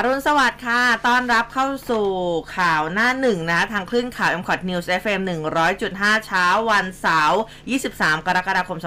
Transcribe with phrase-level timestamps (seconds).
[0.00, 2.06] อรุณสวัสดิ์ค่ะ ต้อนรับเข้าสู่
[2.56, 5.20] ข่าวหน้าหนึ่งนะ ทางคลื่นข่าว m c o t News FM
[5.72, 7.40] 100.5 เช้าวันเสาร์
[7.84, 8.78] 23 กรกฎาคม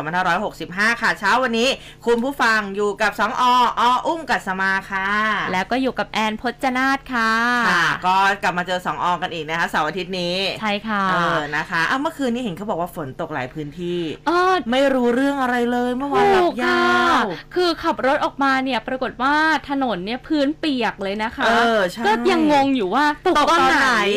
[0.45, 1.69] 2565 ค่ะ เช้าวันนี้
[2.05, 3.43] คุณผู้ฟังอยู่กับ2อ
[3.79, 5.09] ออุ้มกัสมาค่ะ
[5.51, 7.31] แล้วก็อยู่กับแอนพจนาธค่ะ
[7.69, 17.25] ค่ะ ก็กลับมาเจอ2อกันอีกนะคะเสาร์อาทิตย์นี้ ใช่ค่ะ เออ นะคะอ้าวเมื่อคืนนี้เห็นเขาบอกว่าฝนตกหลายพื้นที่เออไม่รู้เรื่องอะไรเลยเมื่อวานหลัถูบกยาค่ะว
[17.55, 19.35] คือขับรถออกมาเนี่ยปรากฏว่า
[19.69, 24.09] ถนนเนี่ยพื้นเปียกเลยนะคะเออใช่ก็ยังงงอยู่ว่าตกตกตตออนนไหไหนน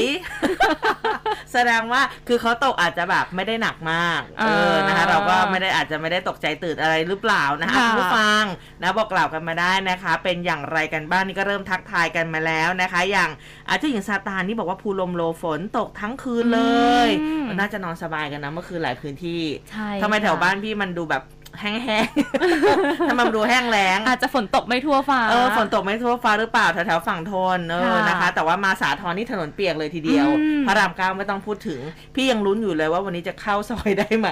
[1.52, 8.44] แสดงว่าคือเขาตกอาจจะแบบไม่ได้หนักมาก เออนะคะ เราก็ไม่ได้อาจจะไม่ได้ตกใจตื่นอะไรหรือเปล่านะคะค่ะคุณผู้ฟัง
[8.82, 13.30] นะบอกกล่าวกันมาได้นะคะ เป็นอย่างไรกันบ้างนี่ก็เริ่มทักทายกันมาแล้วนะคะ อย่าง
[13.68, 16.60] อาเจ้าหญิงซาตานนี่บอกว่าภูลมโลฝนตกทั้งคืนเล
[17.06, 21.22] ยอืมน่าจะนอนสบายกันนะเมื่อคืนหลายพื้นที่ใช่ทำไมแถวค่ะบ้านพี่มันดูแบบ
[21.60, 31.80] แห้งๆทำไมมันดูแห้งแล้ง อาจจะฝนตกไม่ทั่วฟ้า เออ ฝนตกไม่ทั่วฟ้าหรือเปล่าแถวๆฝั่งทนเออค่ะนะคะ แต่ว่ามาสาทรนี่ถนนเปียกเลยทีเดียวอืมพระรามเก้าไม่ต้องพูดถึง
[32.14, 34.28] พี่ยังลุ้นอยู่เลยว่าวันนี้จะเข้าซอยได้ไหม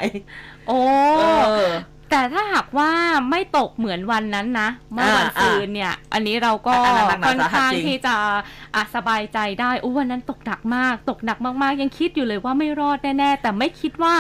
[0.69, 0.79] โอ้
[1.21, 1.25] เอ
[1.69, 1.71] อ
[2.15, 2.91] แต่ถ้าหากว่า
[3.31, 8.15] ไม่ตกเหมือนวันนั้นนะเมื่อวันอ่าซืนเนี่ย อันนี้เราก็อันนั้นหนักหนาค่อนสาหัสข้างจริงที่จะ
[8.75, 14.15] อะสบายใจได้อู้วันนั้นตกหนักมาก ตกหนักมากๆ ยังคิดอยู่เลยว่าไม่รอดแน่ๆแต่ไม่คิดว่า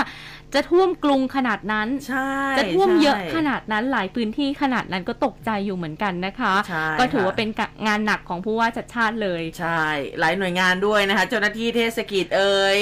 [0.54, 7.48] จะท่วมกรุงขนาดนั้นใช่จะท่วมเยอะใช่ขนาดนั้นหลายพื้นที่ขนาดนั้นก็ตกใจอยู่เหมือนกันนะคะใช่ก็ถือค่ะว่าเป็น
[7.86, 9.84] งานหนักของผู้ว่าจัดชาติเลย ใช่
[10.20, 12.76] หลายหน่วยงานด้วยนะคะ เจ้าหน้าที่เทศกิจเอ่ย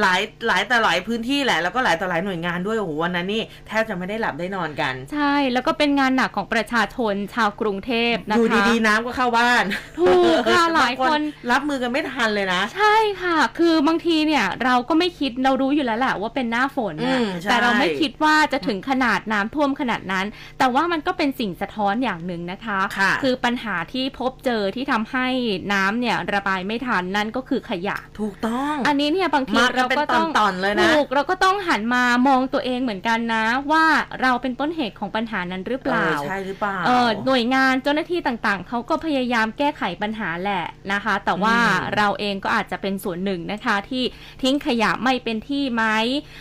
[0.00, 9.64] หลายหลายแต่หลายพื้นที่แหละแล้วก็หลายต่อหลายหน่วยงานด้วยโอ้โหวันนั้นนี่แทบจะไม่ได้หลับได้นอนกัน ใช่ แล้วก็เป็นงานหนักของประชาชนชาวกรุงเทพนะคะอยู่ดีๆน้ำก็เข้าบ้าน
[10.00, 17.13] ถูกค่ะหลายคนบงรับมือกันไม่ทันเลยนะ ใช่ค่ะ คือบางทีเนี่ยเราก็ไม่คิดเรารู้อยู่แล้วแหละว่าเป็นหน้าฝนอืนะมใช่
[17.50, 20.26] แต่เราไม่คิดว่าจะถึงขนาดน้ำท่วมขนาดนั้น
[20.58, 25.26] แต่ว่ามันก็เป็นสิ่งสะท้อนอย่างหนึ่งนะคะค่ะอปัญหาที่พบเจอที่ทำให้
[25.72, 33.84] น้ำเนี่ยระบายไม่ทันนั่นก็คือขยะ ถูกต้อง อันนี้เนี่ยบางทีมากันเราก็ต้องเป็นตอนๆเลยนะถูกเราก็ต้องหันมามองตัวเองเหมือนกันนะ ว่า
[34.22, 44.04] เราเป็นต้นเหตุของปัญหานั้นหรือเปล่าออใช่หรือเปล่าเออหน่วยงานเจ้าหน้าที่ต่างๆเขาก็พยายามแก้ไขปัญหาแหละนะคะ แต่ว่าอืมเราเองก็อาจจะเป็นส่วนหนึ่งนะคะที่
[44.42, 45.84] ทิ้งขยะไม่เป็นที่ไหม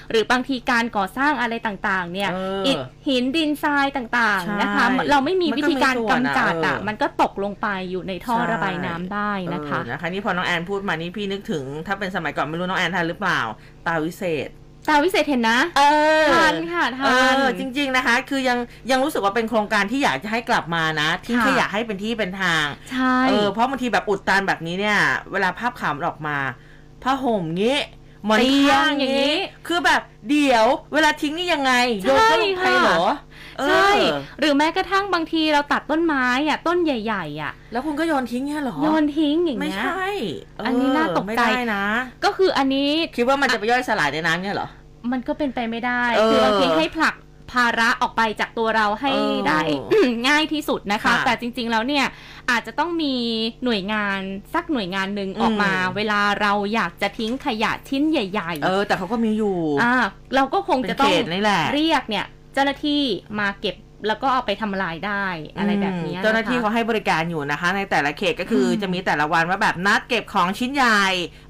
[0.10, 13.40] หรือบางทีการก่อสร้างอะไรต่างๆ เนี่ยเอออิฐหินดินทรายต่างใช่ๆนะคะ เราไม่มีมันก็วิธีการมีส่วนกำอะจัดอะเออ มันก็ตกลงไปอยู่ในท่อใช่ระบายน้ำได้นะคะ เออนะคะนี่พอน้องแอนพูดมานี่พี่นึกถึง ถ้าเป็นสมัยก่อนไม่รู้น้องแอนทันหรือเปล่า
[13.88, 14.50] ตาวิเศษ
[14.90, 15.82] ตาวิเศษเห็นนะเอ
[16.22, 17.10] อทันค่ะทันเอ
[17.44, 18.58] อจริงๆนะคะ คือยัง
[18.92, 25.00] ยังรู้สึกว่าเป็นโครงการที่อยากจะให้กลับมานะทิ้งค่ะ ขยะให้เป็นที่เป็นทางใช่ เออเพราะบางทีแบบอุดตันแบบนี้เนี่ย
[25.32, 26.38] เวลาภาพข่าวมันออกมา
[27.04, 27.78] ผ้าห่มงี้
[28.26, 33.04] หมอนเตียงข้างอย่างนี้งี้ คือแบบเดี๋ยวเวลาทิ้งนี่ยังไงโยนก็ลงไปใช่ค่ะเหรอ
[33.60, 33.90] เออใช่
[34.40, 40.08] หรือแม้กระทั่งบางทีเราตัดต้นไม้อะต้นใหญ่ๆอะ แล้วคุณก็โยนทิ้งเนี่ยเหรอ โยนทิ้งอย่างไม่เงี้ยใช่
[40.58, 41.86] เอันนี้น่าตกใจไม่ได้นะ
[42.24, 44.68] ก็คืออันนี้ คิดว่ามันจะไปย่อยสลายในน้ำเนี่ยเหรอ
[45.12, 47.16] มันก็เป็นไปไม่ได้เออคือบางทีให้ผลัก
[47.54, 49.60] ภาระออกไปจากตัวเราให้เออได้
[50.28, 52.06] ง่ายที่สุดนะคะค่ะแต่จริง ๆ แล้วเนี่ย
[52.52, 53.16] อาจจะต้องมี
[53.64, 54.20] หน่วยงาน
[54.54, 59.94] สักหน่วยงานหนึ่งอืมออกมา เวลาเราอยากจะทิ้งขยะชิ้นใหญ่เออ แต่เขาก็มีอยู่อ่า
[60.36, 63.02] เราก็คงเป็นจะต้องเขตนี่แหละเรียกเนี่ย เจ้าหน้าที่
[63.40, 63.76] มาเก็บ
[64.08, 65.26] แล้วก็เอาไปทำลายได้
[65.58, 71.04] อะไรแบบนี้อืมนะคะเจ้าหน้าที่เขาให้บริการอยู่นะคะ ในแต่ละเขตก็คืออมจะมีแต่ละวันว่าแบบนัดเก็บของชิ้นใหญ่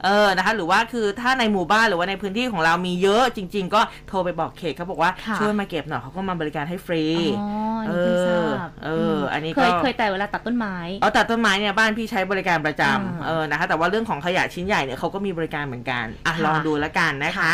[0.03, 7.03] เออนะคะ หรือว่าคือถ้าในหมู่บ้านหรือว่าในพื้นที่ของเรามีเยอะจริง ๆ ก็โทรไปบอกเขตเขาบอกว่าค่ะช่วยมาเก็บหน่อยเขาก็มาบริการให้ฟรี
[7.39, 7.47] อ๋อ
[7.83, 17.53] อันนี้เพิ่งทราบเออ อันนี้ก็เคยเคยแต่เวลาตัดต้นไม้เอาตัดต้นไม้เนี่ยบ้านพี่ใช้บริการประจอ่าำเออนะคะ แต่ว่าเรื่องของขยะชิ้นใหญ่เนี่ยเขาก็มีบริการเหมือนกันอะค่ะลองดูแล้วกันนะคะ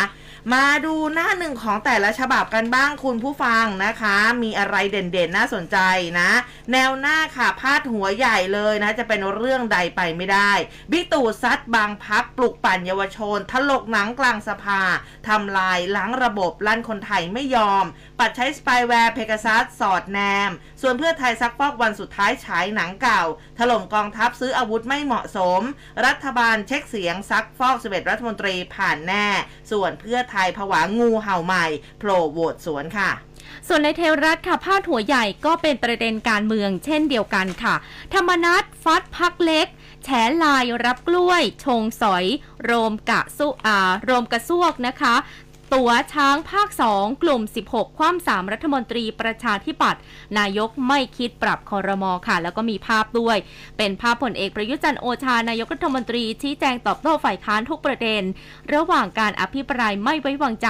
[0.54, 5.78] มาดูหน้าหนึ่งของแต่ละฉบับกันบ้างคุณผู้ฟังนะคะ มีอะไรเด่นๆ น่าสนใจ
[6.20, 6.30] นะ
[6.72, 10.52] แนวหน้าค่ะพาดหัวใหญ่เลยนะ จะเป็นเรื่องใดไปไม่ได้
[10.92, 14.82] บิ๊กตู่ซัดบางพรรคปลุกปั่นเยาวชน ถลกหนังกลางสภา
[15.28, 17.86] ทำลายล้างระบบลั่นคนไทยไม่ยอม
[18.20, 20.20] ปัดใช้สปายแวร์เพก a ซัสสอดแน
[20.50, 23.24] ม ส่วนเพื่อไทยซักฟอกวันสุดท้ายฉายหนังเก่า
[23.60, 25.62] ถล่มกองทัพซื้ออาวุธไม่เหมาะสม
[26.06, 29.28] รัฐบาลเช็คเสียงซักฟอก11รัฐมนตรีผ่านแน่
[29.72, 31.66] ส่วนเพื่อไทยผวางูเห่าใหม่
[32.00, 33.12] โผล่โหวตสวนค่ะ
[33.68, 37.76] ส่วนในเทวรัฐค่ะพาดหัวใหญ่ก็เป็นประเด็นการเมืองเช่นเดียวกันค่ะ
[38.14, 39.68] ธรรมนัตฟัดพักเล็ก
[40.04, 40.10] แฉ
[40.44, 42.26] ลายรับกล้วย ชงสอย
[42.64, 45.16] โรมกะสุอาโรมกระซวกนะคะ
[45.76, 50.02] ตัวช้างภาค 2 กลุ่ม 16 คว่ำสามรัฐมนตรีประชาธิปัตย์
[50.40, 53.38] นายกไม่คิดปรับคอรมอค่ะ แล้วก็มีภาพด้วย
[53.78, 58.24] เป็นภาพผลเอกประยุจันทร์โอชานายกรัฐมนตรีชี้แจงตอบโต้ฝ่ายค้านทุกประเด็น
[58.74, 60.70] ระหว่างการอภิปรายไม่ไว้วางใจ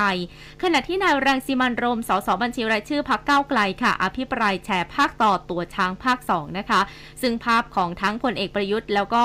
[0.63, 6.81] ขณะที่นายรังสิมันโรมสสบัญชีรายชื่อพักเก้าไกลค่ะ อภิปรายแชร์ภาคต่อตัวช้างภาค 2 นะคะ
[7.21, 9.23] ซึ่งภาพของทั้งพลเอกประยุทธ์ แล้วก็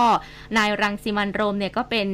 [0.58, 2.08] นายรังสิมันโรมเนี่ยก็เป็น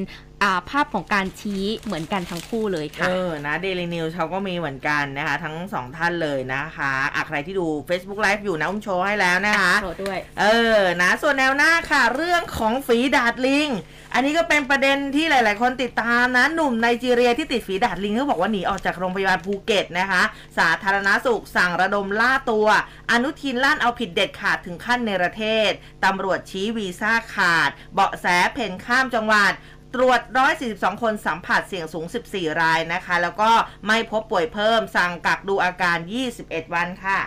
[0.71, 10.45] ภาพของการชี้เหมือนกันทั้งคู่เลยเอค่ะอนะ Daily News เขาก็มีเหมือนกันนะคะ ทั้งสองท่านเลยนะคะอะใครที่ดู Facebook Live อยู่นะอุ้มโชว์ให้แล้วนะคะโชว์ด้วย เอ
[10.79, 13.71] อ นะ ส่วนแนวหน้าค่ะ เรื่องของฝีดาดลิง
[14.15, 20.23] อันนี้ก็เป็นประเด็นที่หลาย ๆ คนติดตามนะ หนุ่มไนจีเรียที่ติดฝีดาดลิงเขาบอกว่าหนีออกจากโรงพยาบาลภูเก็ตนะคะ
[20.59, 22.67] สาธารณสุขสั่งระดมล่าตัว
[23.11, 25.71] อนุทินลั่นเอาผิดเด็ดขาดถึงขั้นในประเทศ
[26.05, 29.53] ตำรวจชี้วีซ่าขาด เบาะแสเพ่นข้ามจังหวัด
[29.95, 30.21] ตรวจ
[30.63, 33.51] 142 คนสัมผัสเสี่ยงสูง 14 รายนะคะ แล้วก็
[33.87, 35.99] ไม่พบป่วยเพิ่มสั่งกักดูอาการ
[36.37, 37.19] 21 วันค่ะ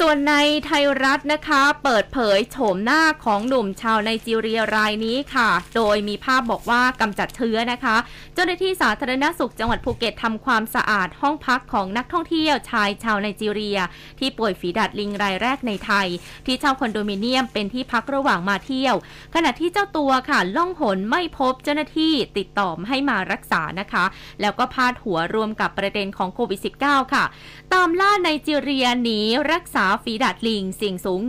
[0.00, 0.34] ส่วนใน
[0.66, 7.96] ไทยรัฐนะคะ เปิดเผยโฉมหน้าของหนุ่มชาวไนจีเรียรายนี้ค่ะ โดยมีภาพบอกว่ากำจัดเชื้อนะคะ
[8.34, 13.78] เจ้าหน้าที่สาธารณสุขจังหวัดภูเก็ตทำความสะอาดห้องพักของนักท่องเที่ยวชายชาวไนจีเรีย
[14.18, 16.08] ที่ป่วยฝีดาดลิงรายแรกในไทย
[16.46, 18.94] ที่เช่าคอนโดมิเนียมเป็นที่พักระหว่างมาเที่ยว
[19.34, 24.04] ขณะที่เจ้าตัวค่ะล่องหนไม่พบเจ้าหน้าที่ติดต่อให้มารักษานะคะ
[24.40, 27.24] แล้วก็พาดหัวรวมกับประเด็นของโควิด -19 ค่ะ
[27.72, 29.20] ตามล่าไนจีเรียหนี
[29.52, 31.20] รักษาฝีดาดลิงเสี่ยงสูง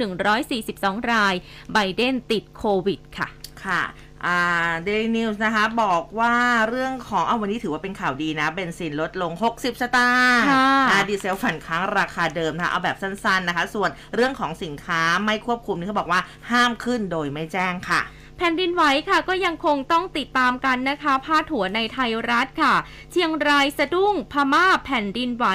[0.52, 1.36] 142 ราย
[1.74, 3.28] ไบเดนติดโควิดค่ะ
[3.66, 3.84] ค่ะ
[4.25, 4.40] อ่า
[4.88, 6.36] Daily News นะคะ บอกว่า
[6.69, 18.01] เรื่องของเอาวันนี้ถือว่าเป็นข่าวดีนะ เบนซินลดลง 60 สตางค์ค่ะอ่าดีเซลฝันค้างราคาเดิมนะคะ เอาแบบสั้นๆนะคะ ส่วนเรื่องของสินค้าไม่ควบคุมนี่เขาบอกว่าห้ามขึ้นโดยไม่แจ้งค่ะ
[18.38, 22.76] แผ่นดินไหวค่ะก็ยังคงต้องติดตามกันนะคะพาดหัวในไทยรัฐค่ะ
[23.12, 25.46] เชียงรายสะดุ้งพม่าแผ่นดินไหว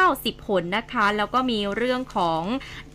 [0.00, 2.42] 90หนนะคะ แล้วก็มีเรื่องของ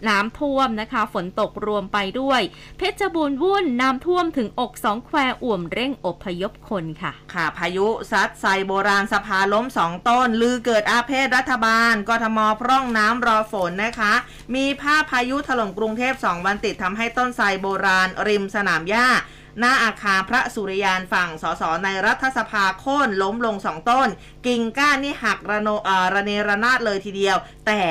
[0.09, 2.41] น้ำท่วมนะคะ ฝนตกรวมไปด้วย
[2.77, 14.13] เพชรบูรณ์วุ่นน้ำท่วมถึงอกสองแควอ่วมเร่งอพยพคนค่ะ ค่ะพายุซัดไซโบราณสภาล้มสองต้น ลือเกิดอาเพศรัฐบาลกทมพร่องน้ำรอฝนนะคะ
[14.55, 19.07] มีภาพพายุถล่มกรุงเทพ2วันติดทำให้ต้นไทรโบราณริมสนามหญ้า
[19.59, 24.09] หน้าอาคารพระสุริยานฝั่งสสในรัฐสภาโค่นล้มลงสองต้น
[24.47, 27.37] กิ่งก้านนี่หักระโนเอ่อระเนระนาดเลยทีเดียว
[27.67, 27.83] แต่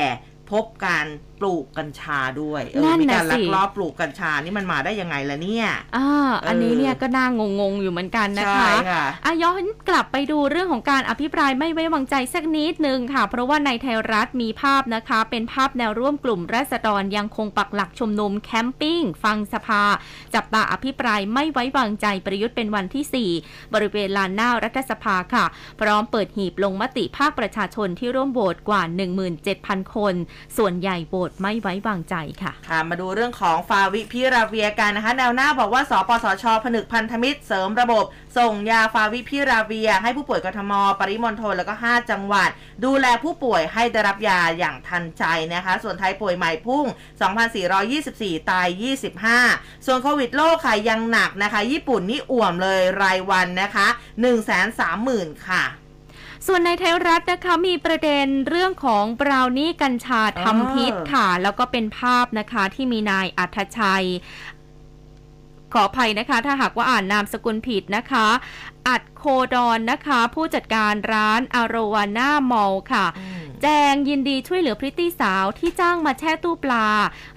[0.51, 1.07] พบการ
[1.45, 6.09] ลูกกัญชาด้วยเออนั่นมีน่ะการลัสิกลอบปลูกกัญชานี่มันมาได้ยังไงล่ะเนี่ยอ่า
[6.47, 19.83] อันนี้เออเนี่ยก็น่างงงๆอยู่เหมือนกันนะใช่คะค่ะอาย้อนกลับไปดูเรื่องของการอภิปรายไม่ไว้วางใจสักนิดนึงค่ะ เพราะว่าในไทยรัฐมีภาพนะคะ เป็นภาพแนวร่วมกลุ่มราษฎรยังคงปักหลักชุมนุมแคมปิ้งฟังสภา
[20.35, 25.45] จับตาอภิปรายไม่ไว้วางใจประยุทธ์เป็นวันที่ 4 บริเวณลานหน้ารัฐสภาค่ะ
[25.81, 28.83] พร้อมเปิดหีบลงมติภาคประชาชนที่ร่วมโหวตกว่า
[29.39, 30.15] 17,000 คน
[30.57, 38.05] ส่วนใหญ่โหวตไม่ไว้วางใจค่ะ ค่ะ มาดูเรื่องของฟาวิพิราเวียกันนะคะ แนวหน้าบอกว่า สปสช ผนึกพันธมิตรเสริมระบบ
[38.39, 42.51] ส่งยาฟาวิพิราเวีย ให้ผู้ป่วยกทม ปริมณฑลแล้วก็ 5 จังหวัด
[42.85, 46.85] ดูแลผู้ป่วยให้ได้รับยาอย่างทันใจนะคะ ส่วนไทยป่วยใหม่พุ่ง
[47.69, 48.69] 2,424 ตาย
[49.35, 53.87] 25 ส่วนโควิดโลกค่ะยังหนักนะคะ ญี่ปุ่นนี่อ่วมเลยรายวันนะคะ
[54.67, 55.65] 130,000 ค่ะ
[56.47, 64.07] ส่วนในไทยรัฐนะคะมีประเด็นเรื่องของบราวนี่กัญชาทำพิษค่ะ แล้วก็เป็นภาพนะคะที่มีนายอัธชัย
[65.73, 68.27] ขออภัยนะคะ ถ้าหากว่าอ่านนามสกุลผิดนะคะ
[68.89, 69.23] อัดโค
[69.55, 73.07] ดอนนะคะ ผู้จัดการร้านอารวาน่ามอลค่ะ
[73.63, 76.87] แจงยินดีช่วยเหลือพริตตี้สาวที่จ้างมาแช่ตู้ปลา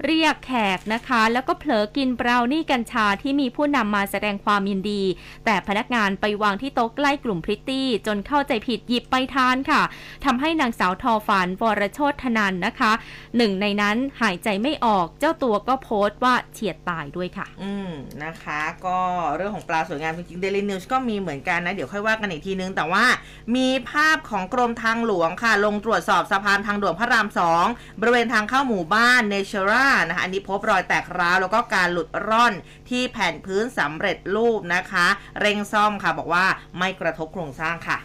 [0.06, 5.04] เรียกแขกนะคะ แล้วก็เผลอกินบราวนี่กัญชาที่มีผู้นำมาแสดงความยินดี
[5.46, 9.82] แต่พนักงานไปวางที่โต๊ะใกล้กลุ่มพริตตี้ จนเข้าใจผิดหยิบไปทานค่ะ
[10.26, 12.92] ทำให้นางสาวทอฝันวรโชตธนันนะคะ
[13.38, 17.92] หนึ่งในนั้นหายใจไม่ออกเจ้าตัวก็โพสต์ว่าเฉียดตายด้วยค่ะ อืม
[18.24, 18.98] นะคะ ก็
[19.36, 23.06] เรื่องของปลาสวยงามจริงๆ Daily News ก็มีเหมือนกันนะ เดี๋ยวค่อยว่ากันอีกทีนึง แต่ว่า
[23.56, 27.66] มีภาพของกรมทางหลวงค่ะ ลงตรวจสอบสะพานทางด่วนพระรามสอง
[28.00, 32.54] บริเวณทางเข้าหมู่บ้านเนเชอร่านะคะ อันนี้พบรอยแตกร้าวแล้วก็การหลุดร่อน
[32.90, 35.08] ที่แผ่นพื้นสำเร็จรูปนะคะ
[35.40, 36.46] เร่งซ่อมค่ะ บอกว่า
[36.78, 37.98] ไม่กระทบโครงสร้างค่ะ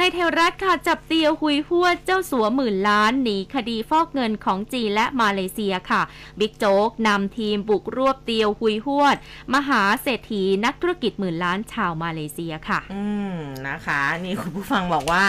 [0.00, 6.02] นเทวรัฐค่ะจับเตียวหุยหวดเจ้าสัวหมื่นล้านหนีคดีฟอกเงินของจีนและมาเลเซียค่ะ
[6.40, 9.16] บิ๊กโจ๊กนำทีมบุกรวบเตียวหุยหวด
[9.54, 13.02] มหาเศรษฐีนักธุรกิจหมื่นล้านชาวมาเลเซียค่ะ อื
[13.32, 13.36] ม
[13.68, 15.24] นะคะ นี่คุณผู้ฟังบอกว่า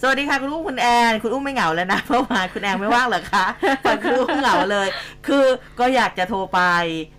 [0.00, 3.46] สวัสดีค่ะคุณอุ้มคุณแอนคุณอุ้มไม่เหงาแล้วนะเพราะว่าคุณแอนไม่ว่างเหรอคะ
[3.84, 4.88] ฟังคุณอุ้มเหงาเลย
[5.26, 5.44] คือ
[5.80, 6.60] ก็อยากจะโทรไป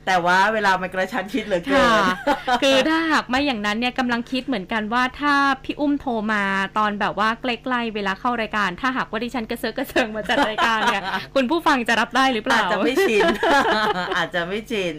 [0.05, 2.03] แต่ว่าเวลามันกระชั้นชิดเหลือเกิค่ะน
[2.62, 6.43] คือถ้าหากไม่อย่างนั้นเนี่ยกำลังคิดเหมือนกันว่าถ้าพี่อุ้มโทรมา
[6.77, 11.03] ตอนแบบว่าใกล้ๆเวลาเข้ารายการ ถ้าหากว่าดิฉันกระเซิร์กกระเซิงมาจัดรายการเนี่ย
[11.35, 13.25] คุณผู้ฟังจะรับได้หรือเปล่าอาจจะไม่ชิน
[14.17, 14.93] อาจจะไม่ชิน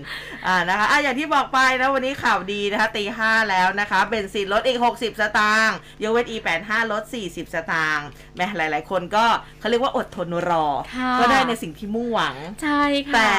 [0.47, 9.25] อ่านะคะอะอย่างที่บอกไปนะวันนี้ข่าวดีนะคะตีห้าแล้วนะคะเบนซินลดอีก 60 สตางค์ยกเว้น E85 ลด 40 สตางค์แม้หลาย ๆ คนก็
[9.61, 13.33] เขาเรียกว่าอดทนรอค่ะก็ได้ในสิ่งที่มุ่งหวังใช่ค่ะแต่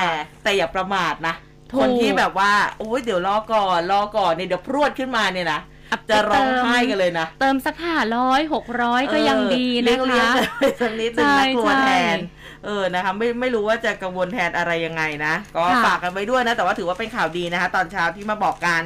[0.44, 1.36] แต่อย่าประมาทนะ
[1.72, 5.60] ถูกคนที่แบบว่า โอ้ยเดี๋ยวรอก่อนรอก่อนเนี่ยเดี๋ยวพรวดขึ้นมาเนี่ยนะ
[5.92, 12.18] อัพจะร้องไห้กันเลยนะ เติมสักห้าร้อยหกร้อยก็ยังดีเออเลี้นะยงเลี้ยงคะกันไปสักนิดนึงใช่นะกลัวใช่แทน
[12.66, 18.82] เออนะคะไม่ไม่รู้ว่าจะกังวลแทนอะไรยังไงนะ ก็ค่ะฝากกันไว้ด้วยนะ แต่ว่าถือว่าเป็นข่าวดีนะคะ ตอนเช้าที่มาบอกกัน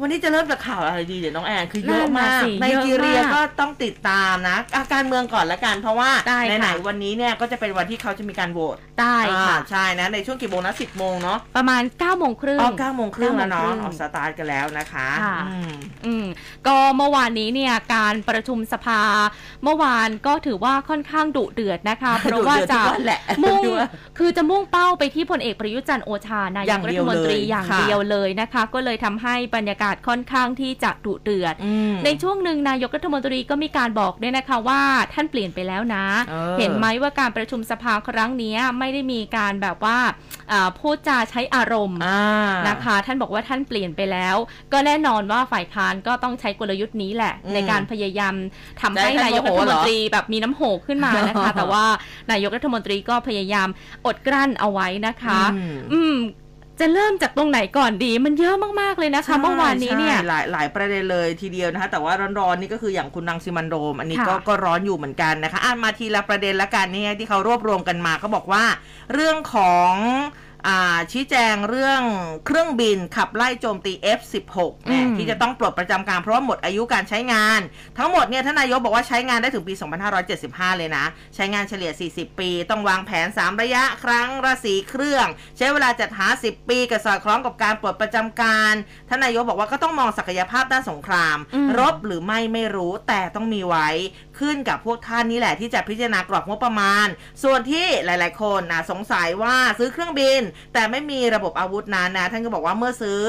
[0.00, 15.72] วันนี้จะเริ่มจากข่าวอะไรดีเดี๋ยวน้องแอนคือเยอะมากนั่นน่ะสิในเยอะจีเรียมากก็ต้องติดตามนะอาการเมืองก่อนละกันเพราะว่าได้ค่ะไหนๆวันนี้เนี่ยก็จะเป็นวันที่เขาจะมีการโหวตได้ค่ะอ่าใช่นะในช่วงกี่โมงนะสิบโมงเนาะประมาณ9ก้าโมงครึ่งอ๋อเก้าโมงครึ่งแล้วเนาะเก้าโมงครึ่งออกสตาร์ทกันแล้วนะคะค่ะอืม
[16.06, 16.26] อืม
[16.66, 19.00] ก็เมื่อวานนี้เนี่ยการประชุมสภา
[19.64, 34.82] เมื่อวานก็ถือว่าค่อนข้างดุเดือดนะคะ เพราะว่าดุเดือดจะทุกวันแหละมุ่งดูว่าคือจะมุ่งเป้าไปที่พลเอกประยุทธ์จันทร์โอชานายอย่ากงรัเดีฐยวมนตรีเลยอย่างค่ะเดียวเลยนะคะ ก็เลยทำให้บรรยากาศค่อนข้างที่จะดุเดือดอืมในช่วงหนึ่งนายกรัฐมนตรีก็มีการบอกด้วยนะคะว่า
[35.14, 39.98] ท่านเปลี่ยนไปแล้วนะเออเห็นไหมว่าการประชุมสภาครั้งนี้ไม่ได้มีการแบบว่า
[40.52, 44.36] อ่าพูดจาใช้อารมณ์อ่านะคะ ท่านบอกว่าท่านเปลี่ยนไปแล้ว
[44.72, 48.34] ก็แน่นอนว่าฝ่ายค้านก็ต้องใช้กลยุทธ์นี้แหละอืมในการพยายาม
[48.80, 51.84] ทำให้ได้ให้นายกรัฐโมโหมเหรนอตรีแบบมีน้ำโหกขึ้นมานะคะ แต่ว่า
[52.30, 53.68] นายกรัฐมนตรีก็พยายาม
[54.06, 56.16] อดกลั้นเอาไว้นะคะ อืมอืม
[56.80, 68.64] จะเริ่มจากตรงไหนก่อนดี มันเยอะมาก ๆ เลยนะคะ เมื่อวานนี้เนี่ยใช่หลายหลายประเด็นเลยทีเดียวนะคะ แต่ว่าร้อนๆนี่ก็คืออย่างคุณนังซิมันโดม อันนี้ก็ค่ะก็ร้อนอยู่เหมือนกันนะคะอ่านมาทีละประเด็นละกันเนี่ยที่เขารวบรวมกันมาเขาบอกว่า
[69.12, 70.43] เรื่องของอ่า
[71.12, 72.02] ชี้แจงเรื่อง
[72.46, 77.60] เครื่องบินขับไล่โจมตี F16 เนี่ยอืมที่จะต้องปลดประจำการเพราะว่าหมดอายุการใช้งาน
[77.98, 79.74] ทั้งหมดเนี่ยท่านนายกบอกว่าใช้งานได้ถึงปี
[80.26, 81.04] 2575 เลยนะ
[81.34, 88.74] ใช้งานเฉลี่ย 40 ปี ต้องวางแผน 3 ระยะครั้งละสีเครื่อง ใช้เวลาจัดหา 10 ปีกับสอดคล้องกับการปลดประจำการ
[89.08, 93.88] ท่านนายกบอกว่าก็ต้องมองศักยภาพด้านสงครามอืมรบหรือไม่ไม่รู้แต่ต้องมีไว้
[94.40, 97.06] ขึ้นกับพวกท่านนี่แหละที่จะพิจารณากรอบงบประมาณ
[97.42, 100.40] ส่วนที่หลาย ๆ คนนะสงสัยว่าซื้อเครื่องบิน
[100.74, 103.20] แต่ไม่มีระบบอาวุธนั้นนะท่านก็บอกว่าเมื่อซื้อ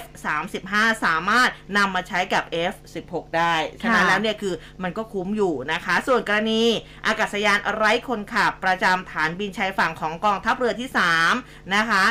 [0.00, 0.72] F35
[1.04, 6.62] สามารถนำมาใช้กับ F16 ได้ฉะนั้นแล้วเนี่ยคือมันก็คุ้มอยู่นะคะ ส่วนกรณี
[7.06, 10.88] อากาศยานไร้คนขับประจำฐานบินชายฝั่งของกองทัพเรือที่
[11.30, 12.04] 3 นะคะ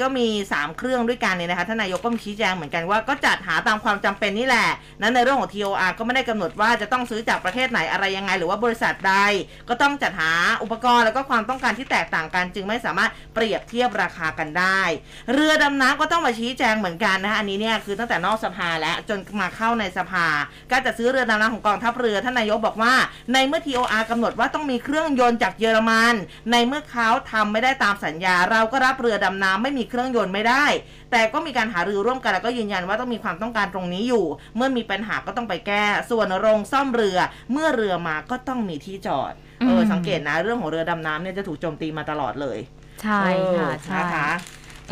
[0.00, 4.68] ก็มี 3 เครื่องด้วยกันเนี่ยนะคะท่านนายกก็มีชี้แจงเหมือนกันว่าก็จัดหาตามความจำเป็นนี่แหละ
[5.00, 9.14] นั้นในเรื่องของ TOR ก็ไม่ได้กำหนดว่าจะต้องซื้อจากประเทศไหนอะไรยังไง หรือว่าบริษัทใด
[9.68, 10.32] ก็ต้องจัดหา
[10.62, 14.80] อุปกรณ์แล้วก็ความต้องการที่แตกต่างกัน จึงไม่สามารถเปรียบเทียบราคากันได้
[15.32, 20.26] เรือดำน้ำก็ต้องมาชี้แจงเหมือนกันนะคะอันนี้เนี่ยคือตั้งแต่นอกสภาแล้วจนมาเข้าในสภา
[20.70, 22.94] การจัดซื้อเรือดำน้ำของกองทัพเรือท่านนายกบอกว่า
[23.32, 26.14] ในเมื่อ TOR กำหนดว่าต้องมีเครื่องยนต์จากเยอรมัน
[26.52, 30.64] ในเมื่อเขาทำไม่ได้ตามสัญญา เราก็รับเรือดำน้ำไม่มีเครื่องยนต์ไม่ได้
[31.14, 34.24] แต่ก็มีการหารือร่วมกันแล้วก็ยืนยันว่าต้องมีความต้องการตรงนี้อยู่
[34.56, 37.18] เมื่อมีปัญหาก็ต้องไปแก้ ส่วนโรงซ่อมเรือ
[37.52, 39.32] เมื่อเรือมาก็ต้องมีที่จอด
[39.66, 42.58] เอออืมสังเกตนะเรื่องของเรือดำน้ำเนี่ยจะถูกโจมตีมาตลอดเลย
[43.02, 43.22] ใช่
[43.56, 44.28] ค่ะเออใช่นะคะ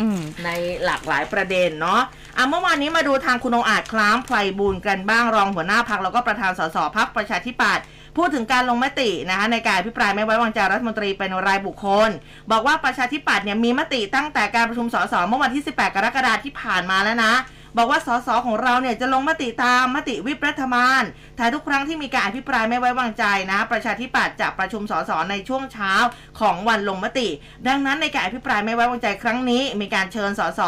[0.00, 0.50] อืมใน
[0.84, 2.02] หลากหลายประเด็นเนาะ
[2.36, 7.84] อะเมื่อวานนี้มาดูทางคุณองอาจคล้ามไพรบูลย์กันบ้างรองหัวหน้าพักแล้วก็ประธานสสพักประชาธิปัตย์
[8.16, 12.10] พูดถึงการลงมตินะคะในการอภิปรายไม่ไว้วางใจรัฐมนตรีเป็นรายบุคคล
[12.50, 17.34] บอกว่าประชาธิปัตย์เนี่ยมีมติตั้งแต่การประชุมสสเมื่อวันที่ 18 กรกฎาคมที่ผ่านมาแล้วนะ
[17.76, 21.02] บอกว่าสสของเราเนี่ยจะลงมติตามมติวิปรัฐบาล
[21.36, 25.92] แต่ทุกครั้งที่มีการอภิปรายไม่ไว้วางใจนะ ประชาธิปัตย์จะประชุมสสในช่วงเช้า
[26.40, 27.28] ของวันลงมติ
[27.68, 30.62] ดังนั้นในการอภิปรายไม่ไว้วางใจครั้งนี้ มีการเชิญสส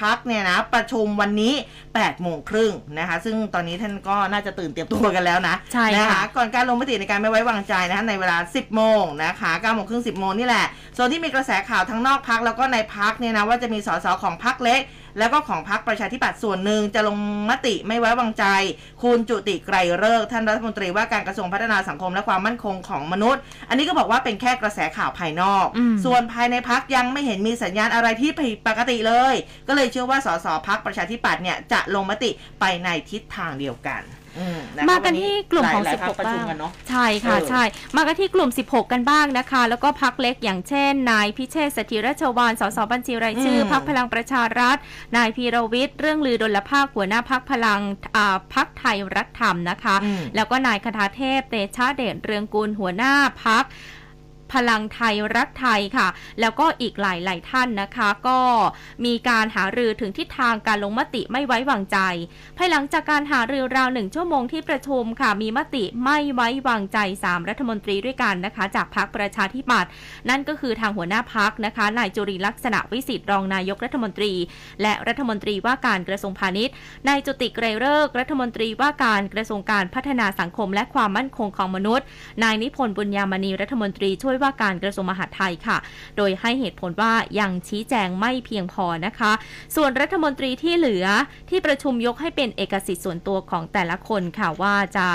[0.00, 1.54] พักเนี่ยนะประชุมวันนี้
[1.88, 14.80] 8โมงครึ่งนะคะ ซึ่งตอนนี้ท่านก็น่าจะตื่นเตรียมตัวกันแล้วนะใช่ค่ะนะคะก่อนการลงมติในการไม่ไว้วางใจนะคะในเวลา 10โมงนะคะ9โมงครึ่ง10โมงนี่แหละส่วนที่มีกระแสข่าวทั้งนอกพักแล้วก็ในพักเนี่ยนะว่าจะมีสสของพักเล็ก
[15.18, 17.16] แล้วก็ของพักประชาธิปัตย์ส่วนหนึ่งจะลง
[17.50, 18.44] มติไม่ไว้วางใจ
[19.02, 29.34] คุณจุติไกรเลิกษ์ท่านรัฐมนตรีว่าการกระทรวงพัฒนาสังคมและความมั่นคงของมนุษย์ อันนี้ก็บอกว่าเป็นแค่กระแสข่าวภายนอกอืมส่วนภายในพักยังไม่เห็นมีสัญญาณอะไรที่ผิดปกติเลย
[29.68, 34.17] ก็เลยเชื่อว่าสสพักประชาธิปัตย์เนี่ยจะลงมติไปในทิศทางเดียวกันอืะคะ
[34.88, 37.62] มากันที่กลุ่มของหลายๆพรรค16ประชุมบ้างกันเนาะใช่ค่ะเออใช่
[37.96, 44.76] มากันที่กลุ่ม 16 กันบ้างนะคะ แล้วก็พักเล็กอย่างเช่น นายพิเชษฐ์สถิรราชวานสสบัญชีรายชื่อมพักพลังประชารัฐ
[45.16, 47.80] นายพีรวิทย์เรื่องลือดลภาคหัวหน้าพักพลัง
[48.16, 53.12] อ่าพักไทยรัฐธรรมนะคะอืมแล้วก็นายคทาเทพเตชะเดชเรืองกุลหัวหน้า
[53.44, 53.64] พัก
[54.52, 56.08] พลังไทยรักไทยค่ะ
[56.40, 58.40] แล้วก็อีกหลายหลายท่านนะคะ ก็
[59.04, 61.98] มีการหารือถึงทิศทางการลงมติไม่ไว้วางใจ
[62.58, 69.90] ภายหลังจากการหารือราวหนึ่งชั่วโมงที่ประชุมค่ะ มีมติไม่ไว้วางใจ 3 รัฐมนตรีด้วยกันนะคะ จากพรรคประชาธิปัตย์
[70.28, 74.32] นั่นก็คือทางหัวหน้าพักนะคะนายจุริลักษณะวิสิทธิ์รองนายกรัฐมนตรี
[74.82, 76.74] และรัฐมนตรีว่าการกระทรวงพาณิชย์
[77.08, 82.06] นายจุติไกรเลิกษ์รัฐมนตรีว่าการกระทรวงการพัฒนาสังคม และความมั่นคงของมนุษย์
[82.42, 85.78] นายนิพนธ์บุญญามณีรัฐมนตรีช่วยว่าการกระทรวงมหาดไทยค่ะ
[86.16, 89.32] โดยให้เหตุผลว่ายังชี้แจงไม่เพียงพอนะคะ
[89.76, 91.06] ส่วนรัฐมนตรีที่เหลือ
[91.50, 95.06] ที่ประชุมยกให้เป็นเอกสิทธิ์ส่วนตัวของแต่ละคนค่ะว่าจะ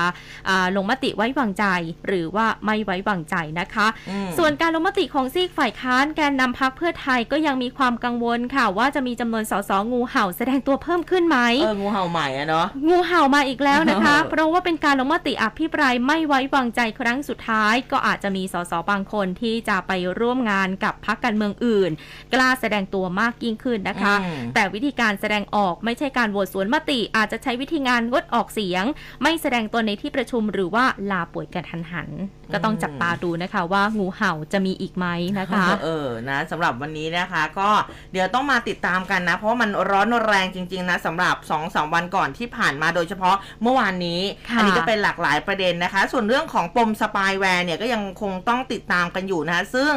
[0.49, 1.65] อ่าลงมติไว้วางใจ
[2.07, 21.91] หรือว่าไม่ไว้วางใจนะคะอืมส่วนการลงมติของซีกฝ่ายค้านแกนนำพักเพื่อไทยก็ยังมีความกังวลค่ะ ว่าจะมีจำนวนสสงูเห่าแสดงตัวเพิ่มขึ้นไหมเอองูเห่าใหม่อะเนาะงูเห่ามาอีกแล้วนะคะเออเพราะว่าเป็นการลงมติอภิปรายไม่ไว้วางใจครั้งสุดท้าย ก็อาจจะมีสสบางคนที่จะไปร่วมงานกับพรรคการเมืองอื่น
[22.33, 28.83] กล้าแสดงตัวมากยิ่งขึ้นนะคะอืมแต่วิธีการแสดงออกไม่ใช่การโหวตสวนมติ อาจจะใช้วิธีงานงดออกเสียง
[29.23, 32.09] ไม่แสดงตนในที่ประชุมหรือว่าลาป่วยกันทันหัน
[32.53, 35.05] ก็ต้องจับตาดูนะคะว่างูเห่าจะมีอีกไหม
[35.39, 37.69] นะคะ เออนะสำหรับวันนี้นะคะ ก็
[38.13, 49.91] เดี๋ยวต้องมาติดตามกันนะ เพราะว่ามันร้อนแรงจริง ๆ นะสำหรับ2อสวันก่อนที่ผ่านมาโดยเฉพาะเมื่อวานนี้ค่ะอันี้ก็เป็นหลากหลายประเด็นนะคะ ส่วนเรื่องของปมสปายแวร์เนี่ยก็ยังคงต้องติดตามกันอยู่นะคะซึ่ง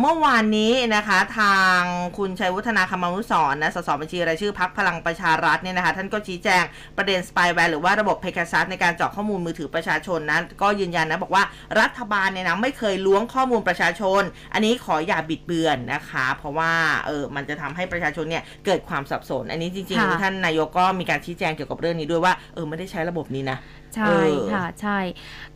[0.00, 1.80] เมื่อวานนี้นะคะทาง
[2.18, 6.64] คุณชัยวุฒนาคมานุสรณ์นะสสบัญชีรายชื่อพักพลังประชารัฐเนี่ยนะคะท่านก็ชี้แจง
[6.96, 11.44] ประเด็นสปายแวร์หรือว่าระบบเพก a ซัสในการเจาะข้อมูลมือถือประชาชนนั้นก็ยืนยันนะบอกว่า
[11.80, 14.22] รัฐบาลเนี่ยนะไม่เคยล้วงข้อมูลประชาชน
[14.54, 16.72] อันนี้ขออย่าบิดเบือนนะคะ เพราะว่า
[17.06, 23.58] เออมันจะทำให้ประชาชนเนี่ยเกิดความสับสน อันนี้จริงค่ะๆท่านนายกก็มีการชี้แจงเกี่ยวกับเรื่องนี้ด้วยว่าเออไม่ได้ใช้ระบบนี้นะ
[23.94, 24.98] ใช่เออค่ะใช่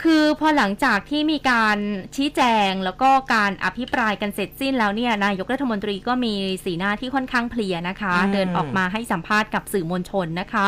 [0.02, 1.78] คือพอหลังจากที่มีการ
[2.16, 6.34] ชี้แจงแล้วก็การอภิปรายกันเสร็จสิ้นแล้วเนี่ยนายกรัฐมนตรีก็มี
[6.64, 10.66] สีหน้าที่ค่อนข้างเพลียนะคะอืมเดินออกมาให้สัมภาษณ์กับสื่อมวลชนนะคะ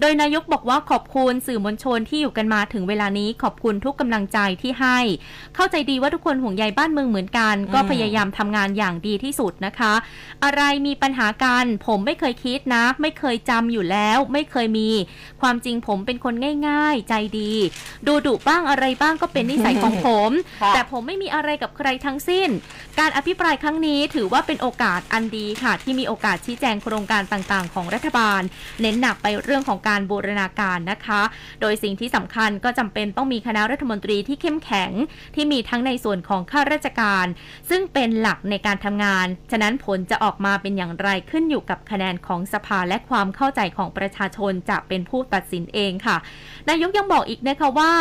[0.00, 4.98] โดยนายกบอกว่าขอบคุณสื่อมวลชนที่อยู่กันมาถึงเวลานี้ขอบคุณทุกกำลังใจที่ให้
[5.54, 9.92] เข้าใจดีว่าทุกคนห่วงใยบ้านเมืองเหมือนกัน ก็อืมพยายามทำงานอย่างดีที่สุดนะคะ
[10.44, 14.90] อะไรมีปัญหากันผมไม่เคยคิดนะ ไม่เคยจำอยู่แล้ว ไม่เคยมี
[15.40, 16.34] ความจริงผมเป็นคน
[16.68, 17.52] ง่าย ๆ ใจดี
[18.06, 20.30] ดูดุบ้างอะไรบ้างก็เป็นนิสัยของผม
[20.62, 22.29] ค่ะแต่ผมไม่มีอะไรกับใครทั้งสิ้น
[23.00, 28.42] การอภิปรายครั้งนี้ถือว่าเป็นโอกาสอันดีค่ะ ที่มีโอกาสชี้แจงโครงการต่างๆ ของรัฐบาล
[28.80, 31.22] เน้นหนักไปเรื่องของการบูรณาการนะคะ
[31.60, 34.90] โดยสิ่งที่สำคัญก็จำเป็นต้องมีคณะรัฐมนตรีที่เข้มแข็ง
[35.34, 37.26] ที่มีทั้งในส่วนของข้าราชการ
[37.70, 46.16] ซึ่งเป็นหลักในการทำงาน ฉะนั้นผลจะออกมาเป็นอย่างไรขึ้นอยู่กับคะแนนของสภาและความเข้าใจของประชาชนจะเป็นผู้ตัดสินเองค่ะ
[46.68, 47.92] นายกยังบอกอีกนะคะว่า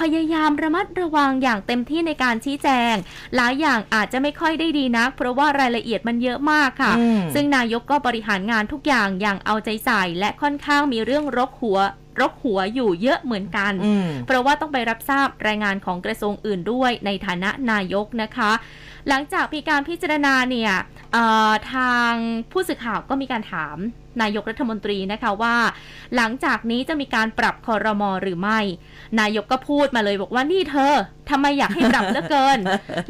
[0.00, 2.94] พยายามระมัดระวังอย่างเต็มที่ในการชี้แจง
[3.36, 11.78] หลายอย่างอาจจะไม่ค่อยได้ดีนัก เพราะว่ารายละเอียดมันเยอะมากค่ะอืมซึ่งนายกก็บริหารงานทุกอย่างอย่างเอาใจใส่และค่อนข้างมีเรื่องรกหัว
[12.20, 18.52] รกหัวอยู่เยอะเหมือนกันอืมเพราะว่าต้องไปรับทราบรายงานของกระทรวงอื่นด้วยในฐานะนายกนะคะ
[19.08, 20.72] หลังจากมีการพิจารณาเนี่ย
[21.12, 22.12] เอ่อทาง
[22.52, 23.76] ผู้สื่อข่าวก็มีการถาม
[24.22, 25.56] นายกรัฐมนตรีนะคะว่า
[26.16, 28.60] หลังจากนี้จะมีการปรับคอรมอหรือไม่
[29.20, 30.94] นายกก็พูดมาเลยบอกว่านี่เธอ
[31.30, 32.58] ทำไมอยากให้ปรับเหลือเกิน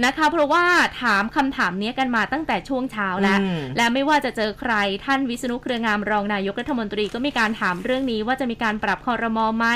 [0.05, 0.65] นะคะ เพราะว่า
[1.03, 9.67] ถามคำถามนี้กันมาตั้งแต่ช่วงเช้าแล้วอืมและไม่ว่าจะเจอใครท่านวิษณุเครืองามรองนายกรัฐมนตรีก็มีการถามเรื่องนี้ว่าจะมีการปรับคอรมอไหม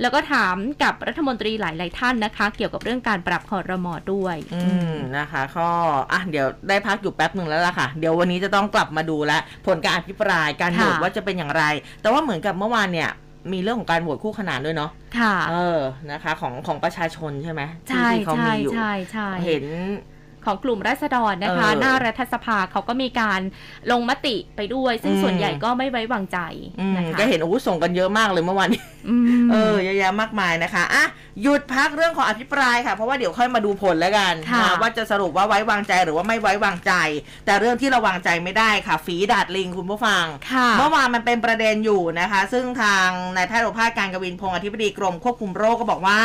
[0.00, 4.60] แล้วก็ถามกับรัฐมนตรีหลาย ๆ ท่านนะคะ เกี่ยวกับเรื่องการปรับคอรมอด้วยอื
[4.92, 5.68] มนะคะก็
[6.12, 11.62] อะเดี๋ยวได้พักอยู่แป๊บหนึ่งแล้วล่ะค่ะ เดี๋ยววันนี้จะต้องกลับมาดูแลวผลการอภิปรายการโหวตค่ะว่าจะเป็นอย่างไร
[12.02, 13.10] แต่ว่าเหมือนกับเมื่อวานเนี่ย
[13.52, 19.64] มีเรื่องของการโหวตคู่ขนานด้วยเนาะ ค่ะ เออ นะคะ ของของประชาชนใช่ไหมที่ใช่ที่เขาใช่มีอยู่ใช่ใช่เห็น
[20.46, 23.40] ของกลุ่มราษฎรนะคะเออหน้ารัฐสภาเขาก็มีการ
[23.92, 26.38] ลงมติไปด้วย ซึ่งอืมส่วนใหญ่ก็ไม่ไว้วางใจ
[26.80, 31.04] อืมนะคะก็เห็นโอ้โหส่งกันเยอะมากเลยเมื่อวานนี้อืมเออเยอะแยะมากมายนะคะอะ
[31.42, 36.92] หยุดพักเรื่องของอภิปรายค่ะ เพราะว่าเดี๋ยวค่อยมาดูผลแล้วกันค่ะนะว่าจะสรุปว่าไว้วางใจหรือว่าไม่ไว้วางใจ
[37.46, 46.20] แต่เรื่องที่เราวางใจไม่ได้ค่ะ ฝีดาดลิงคุณผู้ฟังค่ะเมื่อวานมันเป็นประเด็นอยู่นะคะ ซึ่งทางนายแพทย์โอภาสการกวินพงศ์อธิบดีกรมควบคุมโรคก็บอกว่า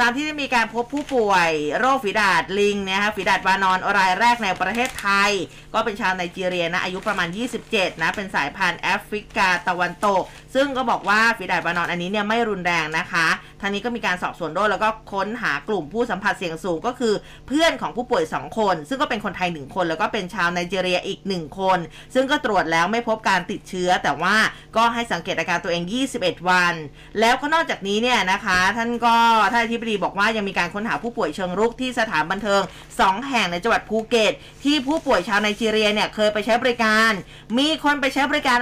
[0.00, 5.30] ตามที่ได้มีการพบผู้ป่วย โรคฝีดาดลิงเนี่ยนะคะฝีดาดวานานอนรายแรกในประเทศไทย
[5.74, 7.28] ก็เป็นชาวไนจีเรียนะอายุประมาณ
[7.66, 10.22] 27 นะ เป็นสายพันธุ์แอฟริกาตะวันตก
[10.54, 13.26] ซึ่งก็บอกว่าฝีดาดวานอนอันนี้เนี่ยไม่รุนแรงนะคะ
[13.60, 17.14] ทางนี้ก็มีการสอบสวนโรคแล้วก็ค้นหากลุ่มผู้สัมผัสเสี่ยงสูงก็คือ
[17.48, 21.78] เพื่อนของผู้ป่วย 2 คน ซึ่งก็เป็นคนไทย 1 คน แล้วก็เป็นชาวไนจีเรียอีก 1 คน
[22.14, 24.36] ซึ่งก็ตรวจแล้วไม่พบการติดเชื้อ แต่ว่า
[24.76, 25.82] ก็ให้สังเกตอาการตัวเอง
[26.16, 26.74] 21 วัน
[27.20, 29.16] แล้วก็นอกจากนี้เนี่ยนะคะ ท่านก็
[29.52, 32.62] ท่านอธิบดีบอกว่ายังมีการค้นหาผู้ป่วยเชิงรุกที่สถานบันเทิง
[32.94, 34.32] 2 แห่งในจังหวัดภูเก็ต
[34.64, 37.12] ที่ผู้ป่วยชาวไนจีเรียเนี่ยเคยไปใช้บริการ
[37.58, 38.58] มีคนไปใช้บริการ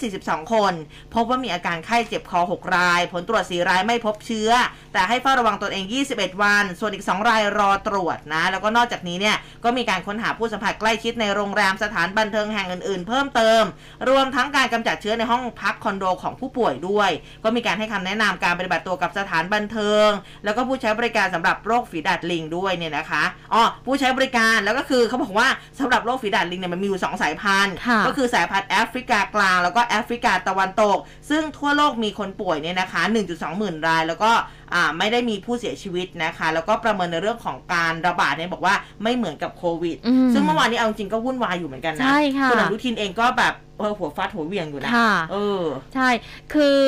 [0.00, 0.72] 142 คน
[1.14, 4.50] พบว่ามีอาการไข้เจ็บคอ 6 ราย ผลตรวจ 4 รายไม่พบเชื้อ
[4.92, 13.62] แต่ให้เฝ้าระวังตนเอง 21 วัน ส่วนอีก 2 รายรอตรวจนะ แล้วก็นอกจากนี้เนี่ยก็มีการค้นหาผู้สัมผัสใกล้ชิดในโรงแรมสถานบันเทิงแห่งอื่นๆ เพิ่มเติม
[14.08, 17.10] รวมทั้งการกำจัดเชื้อในห้องพักคอนโดของผู้ป่วยด้วย
[17.44, 20.08] ก็มีการให้คำแนะนำการปฏิบัติตัวกับสถานบันเทิง
[20.44, 23.22] แล้วก็ผู้ใช้บริการสำหรับโรคฝีดาดลิงด้วยเนี่ยนะคะ
[23.54, 30.98] อ๋อผู้ใช้บริการแล้วก็คือเขาบอกว่าสำหรับโรคฝีดาษลิงเนี่ยมันมีอยู่สองสายพันธุ์ค่ะก็คือสายพันธุ์แอฟริกากลาง แล้วก็แอฟริกาตะวันตก
[31.30, 34.32] ซึ่งทั่วโลกมีคนป่วยเนี่ยนะคะ 1.2 หมื่นราย แล้วก็
[34.74, 45.62] อ่าไม่ได้มีผู้เสียชีวิตนะคะ แล้วก็ประเมินในเรื่องของการระบาดเนี่ยบอกว่าไม่เหมือนกับโควิดอืมซึ่งเมื่อวานนี้เอาจริงก็วุ่นวายอยู่เหมือนกันนะใช่ค่ะคุณอนุทินเองก็แบบเออหัวฟาดหัวเหวี่ยงอยู่นะค่ะเออ
[45.94, 46.08] ใช่
[46.54, 46.80] คือ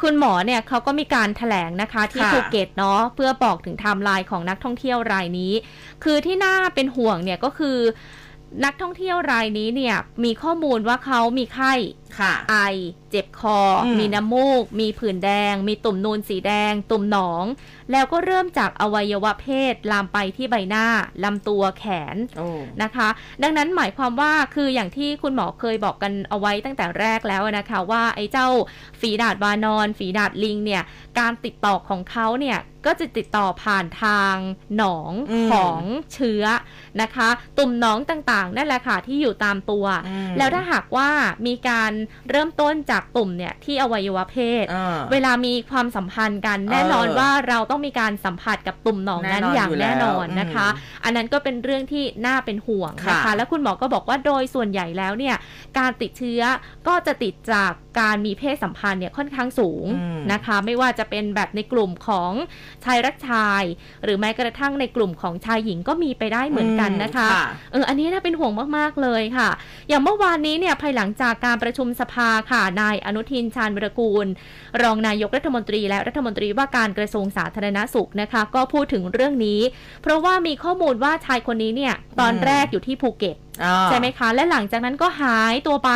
[0.00, 5.52] คุณหมอเนี่ยเขาก็มีการแถลงนะคะที่ค่ะภูเก็ตเนาะเพื่อบอกถึงไทม์ไลน์ของนักท่องเที่ยวรายนี้
[6.04, 7.78] คือที่น่าเป็นห่วงเนี่ยก็คือ
[8.64, 11.72] นักท่องเที่ยวรายนี้เนี่ยมีข้อมูลว่าเขามีไข้
[12.18, 12.56] ค่ะไอ
[13.10, 17.44] เจ็บคออมมีน้ำมูก มีผื่นแดง มีตุ่มนูนสีแดง ตุ่มหนอง
[17.92, 20.86] แล้วก็เริ่มจากอวัยวะเพศ ลามไปที่ใบหน้า
[21.24, 22.48] ลำตัวแขนโอ้
[22.82, 23.08] นะคะ
[23.42, 28.48] ดังนั้นหมายความว่าคืออย่างที่คุณหมอเคยบอกกันเอาไว้ตั้งแต่แรกแล้วนะคะ ว่าไอ้เจ้า
[29.00, 30.82] ฝีดาดวานอน ฝีดาดลิงเนี่ย
[31.18, 34.34] การติดต่อของเขาเนี่ย ก็จะติดต่อผ่านทาง
[34.76, 35.80] หนองอืมของ
[36.14, 36.44] เชื้อ
[37.02, 41.08] นะคะ ตุ่มหนองต่างๆนั่นแหละค่ะที่อยู่ตามตัวอืมแล้วถ้าหากว่า
[41.46, 41.92] มีการ
[42.30, 55.36] เริ่มต้นจากตุ่มเนี่ยที่อวัยวะเพศเออเวลามีความสัมพันธ์กันเออแน่นอนว่าเราต้องมีการสัมผัสกับตุ่มหนองนั้นแน่นอนอย่างอยู่แล้วแน่นอนนะคะอืมอันนั้นก็เป็นเรื่องที่น่าเป็นห่วงนะคะค่ะแล้วคุณหมอก็บอกว่าโดยส่วนใหญ่แล้วเนี่ย
[55.78, 56.42] การติดเชื้อ
[56.88, 62.32] ก็จะติดจากการมีเพศสัมพันธ์เนี่ยค่อนข้างสูงอืมนะคะ ไม่ว่าจะเป็นแบบในกลุ่มของ
[62.84, 63.62] ชายรักชาย
[64.04, 67.28] หรือแม้กระทั่งในกลุ่มของชายหญิงก็มีไปได้เหมือนกันนะคะ
[67.72, 69.48] เอออันนี้น่าเป็นห่วงมากๆเลยค่ะ
[69.88, 74.26] อย่างเมื่อวานนี้เนี่ยภายหลังจากการประชุมสภาค่ะนายอนุทินชาญวิรกูล
[74.82, 79.60] รองนายกรัฐมนตรี และรัฐมนตรีว่าการกระทรวงสาธารณสุขนะคะ ก็พูดถึงเรื่องนี้
[80.02, 83.51] เพราะว่ามีข้อมูลว่าชายคนนี้เนี่ยตอนอืมแรกอยู่ที่ภูเก็ตอ่า
[83.86, 85.90] ใช่ไหมคะ และหลังจากนั้นก็หายตัวไป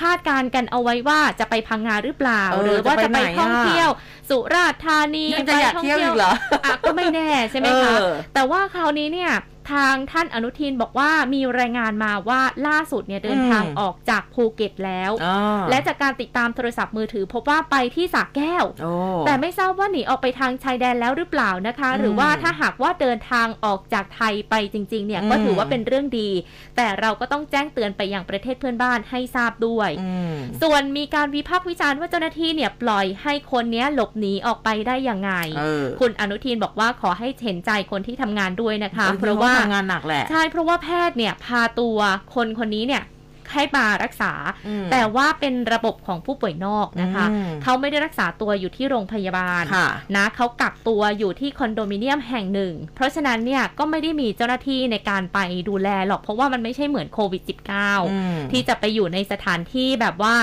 [0.00, 3.90] คาดการณ์กันเอาไว้ว่าจะไปพังงาหรือเปล่าเออหรือว่าจะไปจะไปไหนท่องอะเที่ยว
[4.30, 6.32] สุราษฎร์ธานียังจะอยากไปท่งเที่ยวอีกเหรอ
[6.64, 9.32] อะก็ไม่แน่ใช่ไหมคะเออแต่ว่าคราวนี้เนี่ย
[9.72, 18.92] ทางท่านอนุทินบอกว่ามีรายงานมาว่าล่าสุดเนี่ยเดินทางอืมออกจากภูเก็ตแล้วอ่าและจากการติดตามโทรศัพท์มือถือ พบว่าไปที่สระแก้วโอ้
[19.26, 26.30] แต่ไม่ทราบว่าหนีออกไปทางชายแดนแล้วหรือเปล่านะคะอืมหรือว่าถ้าหากว่าเดินทางออกจากไทยไปจริง ๆ เนี่ยอืมก็ถือว่าเป็นเรื่องดี
[26.76, 41.96] แต่เราก็ต้องแจ้งเตือนไปยังประเทศเพื่อนบ้านให้ทราบด้วยอืมส่วนมีการวิพากษ์วิจารณ์ว่าเจ้าหน้าที่เนี่ยปล่อยให้คนเนี้ยหลบหนีออกไปได้ยังไงเออคุณอนุทินบอกว่าขอให้เห็นใจคนที่ทำงานด้วยนะคะออเพราะว่าทำงานหนักแหละ ใช่ เพราะว่าแพทย์เนี่ยพาตัว
[42.34, 43.02] คนคนนี้เนี่ย
[43.52, 44.32] ให้มารักษา
[44.66, 60.34] อืมแต่ว่าเป็นระบบของผู้ป่วยนอกนะคะอืมเขาไม่ได้รักษาตัวอยู่ที่โรงพยาบาลค่ะนะเขากักตัวอยู่ที่คอนโดมิเนียมแห่งหนึ่ง เพราะฉะนั้นเนี่ยก็ไม่ได้มีเจ้าหน้าที่ในการไปดูแลหรอกเพราะว่ามันไม่ใช่เหมือนโควิดอืม -19 ที่จะไปอยู่ในสถานที่แบบว่า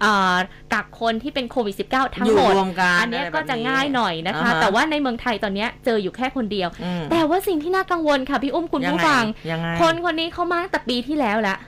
[0.00, 0.34] เอ่อ
[0.74, 11.58] กักคนที่เป็นโควิด -19 ทั้งอยู่หมดรวมกันอันเนี้ยไรก็แบบจะง่ายหน่อยนะคะาฮแต่ว่าในเมืองไทยตอนเนี้ยเจออยู่แค่คนเดียวอืมแต่ว่าสิ่งที่น่ากังวลค่ะพี่อุ้มคุณยังผู้ไงฟังยังไงคนคนนี้เขามาตั้งแต่ปีที่แล้วแล้ว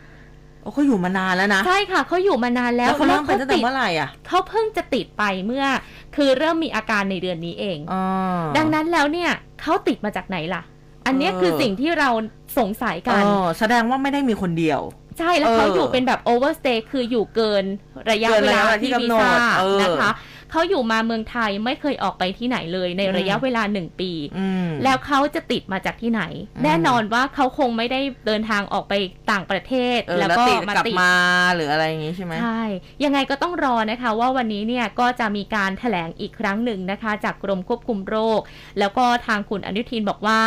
[0.63, 5.65] โอ้เขาอยู่มานานแล้วนะ ใช่ค่ะเขาอยู่มานานแล้แล้ววเขาเริ่มเป็นแล้ตั้วงแต่ติดเมื่อไหร่อะเขาเพิ่งจะติดไปเมื่อ
[6.17, 8.03] คือเริ่มมีอาการในเดือนนี้เองอ๋อ
[8.57, 9.31] ดังนั้นแล้วเนี่ย
[9.63, 10.63] เขาติดมาจากไหนล่ะ
[11.07, 12.11] อันเนี้ยเออคือสิ่งที่เรา
[12.59, 14.81] สงสัยกันเออแสดงว่าไม่ได้มีคนเดียว
[15.19, 17.65] ใช่แล้วเขาเอออยู่เป็นแบบ overstay คืออยู่เกิน
[18.11, 20.11] ระยะเกินเวระยะลาเวลาที่ที่กำวีหนดซ่าเออนะคะ
[20.51, 26.23] เขาอยู่มาเมืองไทยไม่เคยออกไปที่ไหนเลยในระยะอืมเวลาหนึ่งปีอืมแล้วเขาจะติดมาจากที่ไหน
[26.57, 28.95] อืมแน่นอนว่าเขาคงไม่ได้เดินทางออกไป
[29.33, 31.13] ต่างประเทศเออแล้วแล้วก็ติดมากลับติดมา
[31.55, 32.63] หรืออะไรอย่างงี้ใช่ไหมใช่
[33.05, 38.41] ยังไงก็ต้องรอนะคะ ว่าวันนี้เนี่ยก็จะมีการแถลงอีกครั้งหนึ่งนะคะ จากกรมควบคุมโรค
[38.79, 40.41] แล้วก็ทางคุณอนุทินบอกว่า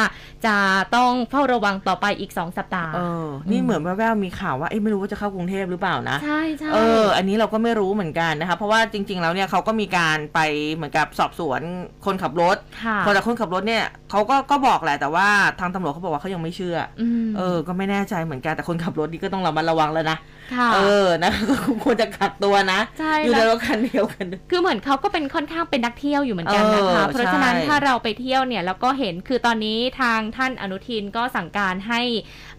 [0.46, 0.56] จะ
[0.96, 10.40] ต้องเฝ้าระวังต่อไปอีก2สัปดาห์เออนี่เหมือนแว่วๆมีข่าวว่าเอ้ยไม่รู้ว่าจะเข้ากรุงเทพหรือเปล่านะใช่ใช่เอออันนี้เราก็ไม่รู้เหมือนกันนะคะ เพราะว่าจริง ๆ แล้วเนี่ยเขาก็มีการไป
[10.74, 11.62] เหมือนกับสอบสวน
[12.06, 15.28] คนขับรถค่ะคนแต่คนขับรถเนี่ยเขาก็ก็บอกแหละแต่ว่า
[15.60, 20.18] ทางตำรวจเขาบอกว่าเขายังไม่เชื่ออมเออ ก็ไม่แน่ใจเหมือนกันแต่คนขับรถนี่ก็ต้องระมัดระวังแล้วนะ
[20.56, 32.02] ค่ะเออนะก็ควรจะกักตัวนะใช่อยู่ในแล้วรถคันเดียวกัน คือเหมือนเขาก็เป็นค่อนข้างเป็นนักเที่ยวอยู่เหมือนกันนะคะเออเพราะฉะนั้นใช่ถ้าเราไปเที่ยวเนี่ยแล้วก็เห็นคือตอนนี้ทางท่านอนุทินก็สั่งการให้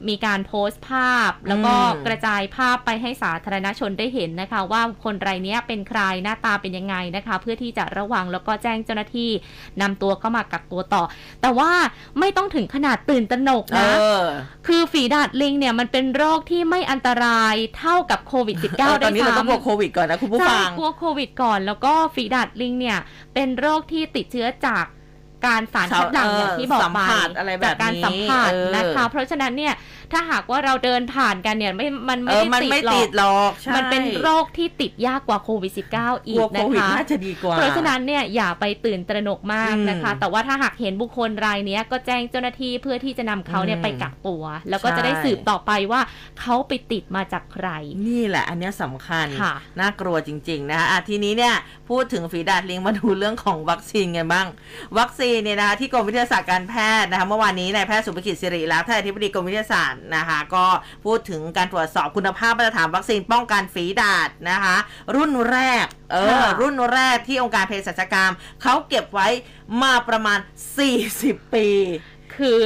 [0.09, 9.31] มีการโพสต์ภาพ แล้วก็อืมกระจายภาพไปให้สาธารณชนได้เห็นนะคะ ว่าคนรายเนี้ยเป็นใครหน้าตาเป็นยังไงนะคะเพื่อที่จะระวังแล้วก็แจ้งเจ้าหน้าที่
[9.81, 11.03] นำตัวเข้ามากักตัวต่อ
[11.43, 11.71] แต่ว่า
[12.21, 14.25] ไม่ต้องถึงขนาดตื่นตระหนกเอนะอ
[14.67, 22.99] คือฝีดาดลิงเนี่ยมันเป็นโรคที่ไม่อันตรายเท่ากับโควิด -19 เออตได้อนนี้เราซ้ำต้องบวกโควิดก่อนนะคุณผู้ใช่ฟังกลัวโควิดก่อนแล้วก็ฝีดาดลิงเนี่ย
[23.35, 24.85] เป็นโรคที่ติดเชื้อจาก
[25.47, 29.75] การสารคัดหลั่งเอออย่างที่บอกสัมไปผัสอะไรแบบนี้จากการสัมผัสเออนะคะ เพราะฉะนั้นเนี่ย
[30.12, 46.01] ถ้าหากว่าเราเดินผ่านกันเนี่ยไม่มันเอไม่อได้มันไม่ติติดดหรอกหรอกใช่มันเป็นโรคที่ติดยากกว่าโควิด -19 อีกลัวกโคนะวิดคะน่าจะดีกว่าเพราะฉะนั้นเนี่ยอย่าไปตื่นตระหนกมากนะคะอืมแต่ว่าถ้าหากเห็นบุคคลรายเนี้ยก็แจ้งเจ้าหน้าที่เพื่อที่จะนำเขาเนี่ยอืมไปกักตัว แล้วก็ใช่จะได้สืบต่อไปว่า
[46.40, 47.69] เขาไปติดมาจากใคร
[48.09, 51.55] นี่แหละ อันเนี้ยสำคัญค่ะน่ากลัวจริง ๆ นะคะอะทีนี้เนี่ย
[51.90, 54.47] พูดถึงฝีดาดลิงมาดูเรื่องของวัคซีนกันบ้าง
[54.99, 60.67] วัคซีนเนี่ยนะคะที่กรมวิทยาศาสตร์การแพทย์นะคะเมื่อวานนี้นายแพทย์สุภกิจสิริรักษ์ท่านอธิบดีกรมวิทยาศาสตร์นะคะก็
[61.05, 64.77] พูดถึงการตรวจสอบคุณภาพมาตรฐานวัคซีนป้องกันฝีดาดนะคะ
[65.17, 69.29] รุ่นแรกเออค่ะรุ่นแรกที่องค์การเภสัชกรรมเขาเก็บไว้
[69.83, 70.39] มาประมาณ
[70.97, 71.67] 40 ปี
[72.37, 72.59] คือ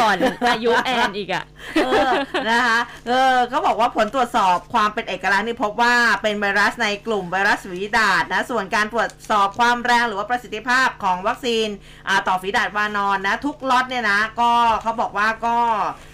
[0.00, 0.16] ก่อน
[0.50, 1.44] อายุแอนอีกอะ
[1.84, 2.10] เออ
[2.48, 11.66] นะคะเออเขาบอกว่าผลตรวจสอบความเป็นเอกลักษณ์นี่พบว่าเป็นไวรัสในกลุ่มไวรัสฝีดาดนะส่วนการตรวจสอบความแรงหรือว่าประสิทธิภาพของวัคซีน
[12.08, 14.50] อ่าต่อฝีดาดวานอนนะทุกล็อตเนี่ยนะก็
[14.82, 16.13] เขาบอกว่าก็อ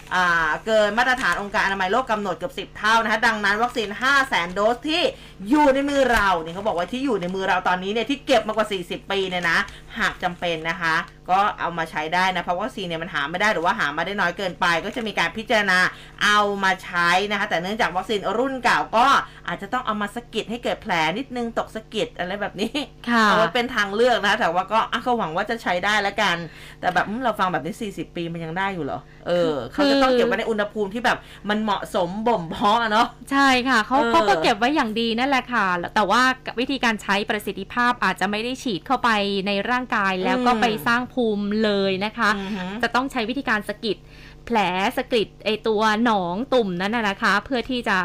[0.65, 5.01] เกินมาตรฐานองค์การอนามัยโลกกำหนดเกือบ 10 เท่านะคะดังนั้นวัคซีน 5 0 0แสนโดสที่
[5.49, 9.57] อยู่ในมือเราเนี่ยเขาบอกว่าที่อยู่ในมือเราตอนนี้เนี่ยที่เก็บมากว่า 40 ปีเนี่ยนะ
[9.99, 10.95] หากจำเป็นนะคะ
[11.31, 15.79] ก็เอามาใช้ได้นะ เพราะวัคซีนเนี่ยมันหาไม่ได้หรือว่าหามาได้น้อยเกินไป ก็จะมีการพิจารณา
[16.23, 19.07] เอามาใช้นะคะ แต่เนื่องจากวัคซีนรุ่นเก่าก็
[19.47, 22.73] อาจจะต้องเอามาสะกิดให้เกิดแผลนิดนึงตกสะกิดอะไรแบบนี้
[23.09, 26.37] ค่ะเอาไว้เป็นทางเลือกนะคะแต่ว่าก็อะก็หวังว่าจะใช้ได้แล้วกัน
[26.79, 31.17] แต่แบบอืมเราฟังแบบนี้ 40 ปีมันยังได้อยู่เหรอเออคือเขาจะต้องเก็บไว้ในอุณหภูมิที่แบบ
[31.49, 36.21] มันเหมาะสมบ่มเพาะอะเนาะใช่ค่ะเขาเออเขาก็เก็บไว้อย่างดีนั่นแหละค่ะ แต่ว่า
[36.59, 39.09] วิธีการใช้ประสิทธิภาพอาจจะไม่ได้ฉีดเข้าไป
[39.47, 43.97] ในร่างกายแล้วก็ไปสร้างภูมิเลยนะคะอือหือจะต้องใช้วิธีการสะกิด
[44.45, 44.57] แผล
[44.97, 47.97] สะกิดไอตัวหนองตุ่มนั้นนะนะคะ เพื่อที่จะ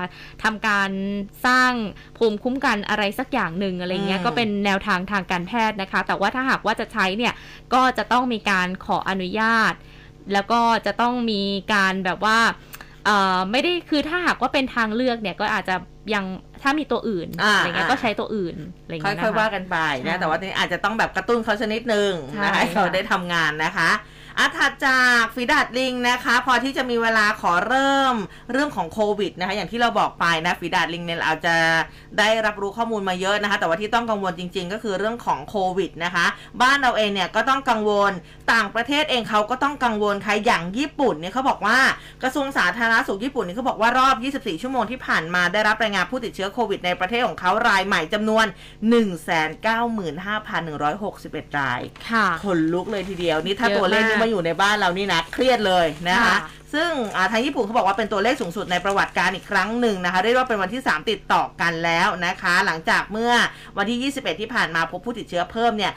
[0.42, 0.90] ทำการ
[1.46, 1.72] สร้าง
[2.18, 7.32] ภูมิคุ้มกันอะไรสักอย่างหนึ่งอะไรเงี้ยอืมก็เป็นแนวทางทางการแพทย์นะคะ แต่ว่าถ้าหากว่าจะใช้เนี่ย
[7.74, 9.74] ก็จะต้องมีการขออนุญาต
[10.32, 11.42] แล้วก็จะต้องมี
[11.74, 12.38] การแบบว่า
[13.04, 15.76] เอ่อไม่ได้คือถ้าหากว่าเป็นทางเลือกเนี่ยก็อาจจะ
[16.14, 16.24] ยัง
[16.62, 23.90] ถ้ามีตัวอื่นอ่าอะไรเงี้ยอ่าก็ใช้ตัวอื่นอะไรเงี้ยค่อยๆนะคะว่ากันไปใช่นะแต่ว่าทีนี้อาจจะต้องแบบกระตุ้นเขาชนิดหนึ่งใช่นะคะให้เขาค่ะได้ทำงานนะคะ
[24.38, 28.16] อาถัดจากฝีดาดลิงนะคะ พอที่จะมีเวลาขอเริ่ม
[28.53, 31.57] เรื่องของโควิดนะคะ อย่างที่เราบอกไปนะฝีดาดลิงเนี่ยเราอาจจะ
[32.18, 36.27] ได้รับรู้ข้อมูลมาเยอะนะคะ แต่ว่าที่ต้องกังวลจริง ๆ ก็คือเรื่องของโควิดนะคะ
[36.62, 38.12] บ้านเราเองเนี่ยก็ต้องกังวล
[38.53, 41.79] ต่างประเทศเองเขาก็ต้องกังวลค่ะอย่างญี่ปุ่นเนี่ยเขาบอกว่า
[42.22, 48.46] กระทรวงสาธารณสุขญี่ปุ่นเนี่ยเขาบอกว่ารอบ 24 ชั่วโมงที่ผ่านมาได้รับรายงานผู้ติดเชื้อโควิดในประเทศของเขารายใหม่จำนวน
[49.87, 56.36] 195,161 ราย ค่ะขนลุกเลยทีเดียวนี่ถ้าเยอะตัวเลขมากนี้มาอยู่ในบ้านเรานี่นะเครียดเลยนะคะค่ะ
[56.74, 56.90] ซึ่ง
[57.33, 63.33] ทางญี่ปุ่นเขาบอกว่าเป็นตัวเลขสูงสุดในประวัติการอีกครั้งหนึ่งนะคะเรียกว่าเป็นวันที่ 3 ติดต่อกันแล้วนะคะ หลังจากเมื่อ
[63.79, 65.92] วันที่ 21 ที่ผ่านมาพบผู้ติดเชื้อเพิ่มเนี่ย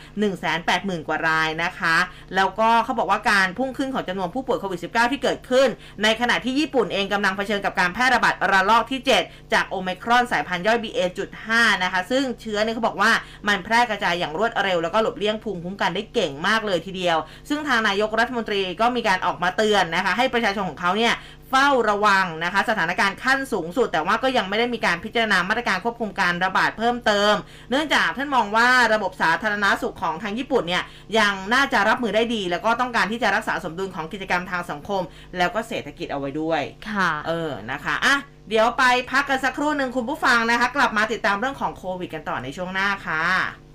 [0.52, 1.96] 180,000 กว่ารายนะคะ
[2.36, 5.68] แล้วก็เขาบอกว่าการพุ่งขึ้นของจำนวนผู้ป่วยโควิด -19 ที่เกิดขึ้น
[6.04, 11.50] ในขณะที่ญี่ปุ่นเองกำลังเผชิญกับการแพร่ระบาดระลอกที่ 7 จากโอมครอนสายพันธุ์ย่อย BA.5
[11.84, 13.12] นะคะ ซึ่งเชื้อเนี่ยเขาบอกว่า
[13.48, 17.18] มันแพร่กระจายอย่างรวดเร็ว แล้วก็หลบเลี่ยงภูมิคุ้มกันได้เก่งมากเลยทีเดียว
[17.50, 21.14] ซึ่งทางนายกรัฐมนตรีก็มีการออกมาเตือนนะคะให้ประชาชนของเขาเนี่ย
[21.50, 27.34] เฝ้าระวังนะคะสถานการณ์ขั้นสูงสุด แต่ว่าก็ยังไม่ได้มีการพิจารณามาตรการควบคุมการระบาดเพิ่มเติม
[27.70, 30.84] เนื่องจากท่านมองว่าระบบสาธารณาสุขของทางญี่ปุ่นเนี่ย
[31.20, 35.02] ยังน่าจะรับมือได้ดี แล้วก็ต้องการที่จะรักษาสมดุลของกิจกรรมทางสังคม
[35.38, 38.16] แล้วก็เศรษฐกิจเอาไว้ด้วยค่ะเออนะคะอะ
[38.50, 43.69] เดี๋ยวไปพักกันสักครู่หนึ่งคุณผู้ฟังนะคะ กลับมาติดตามเรื่องของโควิดกันต่อในช่วงหน้าค่ะ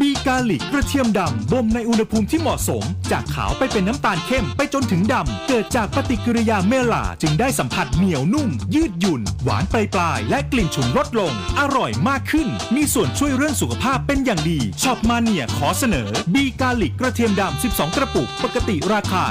[0.00, 18.28] บีกาลิกกระเทียมดำบ่มในอุณหภูมิที่เหมาะสม จากขาวไปเป็นน้ำตาลเข้มไปจนถึงดำ เกิดจากปฏิกิริยาเมลาจึงได้สัมผัสเหนียวนุ่ม ยืดหยุ่น หวานปลายปลายและกลิ่นฉุนลดลง อร่อยมากขึ้น มีส่วนช่วยเรื่องสุขภาพเป็นอย่างดี Shop Mania ขอเสนอ B Garlic กระเทียมดำ 12 กระปุก
[18.42, 19.22] ปกติราคา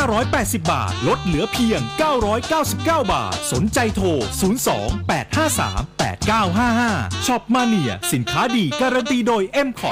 [0.00, 1.80] 2,580 บาท ลดเหลือเพียง
[2.42, 4.06] 999 บาท สนใจโทร
[4.72, 9.91] 02 853 Shop Mania สินค้าดีการันตีโดย m c o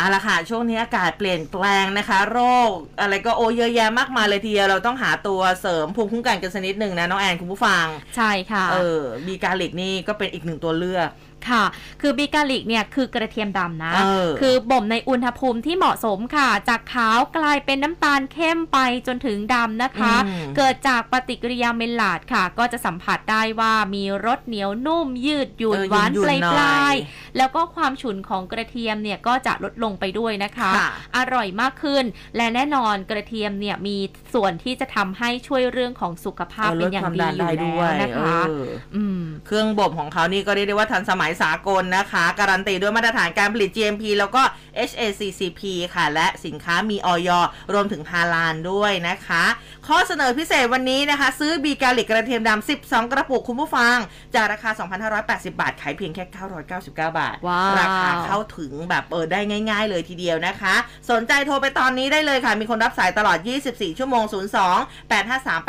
[0.00, 7.86] เอาละค่ะ ช่วงนี้อากาศเปลี่ยนแปลงนะคะ โรค อะไรก็โอเยอะแยะมากมายเลยทีเดียวเราต้องหาตัวเสริมภูมิคุ้มกันกันสักนิดหนึ่งนะน้องแอนคุณผู้ฟัง
[8.16, 11.08] ใช่ค่ะ เออบีกาลิกนี่ก็เป็นอีกหนึ่งตัวเลือก
[11.50, 11.64] ค่ะ
[12.00, 32.04] คือบิกาลิกเนี่ยคือกระเทียมดำนะเออคือบ่มในอุณหภูมิที่เหมาะสมค่ะ จากขาวกลายเป็นน้ำตาลเข้มไปจนถึงดำนะคะอืมเกิดจากปฏิกิริยาเมลลาดค่ะ ก็จะสัมผัสได้ว่ามีรสเหนียวนุ่มยืดหยุ่นเออหวานหยุ่ปนลายๆหน่ปอยลายๆแล้วก็ความฉุนของกระเทียมเนี่ยก็จะลดลงไปด้วยนะคะค่ะอร่อยมากขึ้น
[32.36, 33.96] และแน่นอนกระเทียมเนี่ยมี
[34.34, 44.42] ส่วนที่จะทำให้ช่วยเรื่องของสุขภาพเออเป็นอย่างลดความดีดันอยู่ได้ด้วยแล้วนะคะเอออืมเครื่องบ่มของเขานี่ก็เรียกได้ว่าทันสมัยสากลนะคะ การันตีด้วยมาตรฐานการผลิต GMP แล้วก็
[44.88, 45.60] HACCP
[45.94, 47.30] ค่ะ และสินค้ามีออย
[47.72, 49.44] รวมถึงฮาลาลด้วยนะคะ
[49.88, 53.96] ข้อเสนอพิเศษวันนี้นะคะ ซื้อบีกาลิกกระเทียมดำ 12 กระปุกคุณผู้ฟัง
[54.34, 54.70] จากราคา
[55.10, 56.24] 2,580 บาท ขายเพียงแค่
[56.70, 59.40] 999 บาทว้าวราคาเข้าถึงแบบเออได้
[59.70, 60.74] ง่าย ๆ เลยทีเดียวนะคะ
[61.10, 63.38] สนใจโทรไปตอนนี้ได้เลยค่ะ มีคนรับสายตลอด
[63.68, 64.24] 24 ชั่วโมง
[64.68, 65.68] 02 853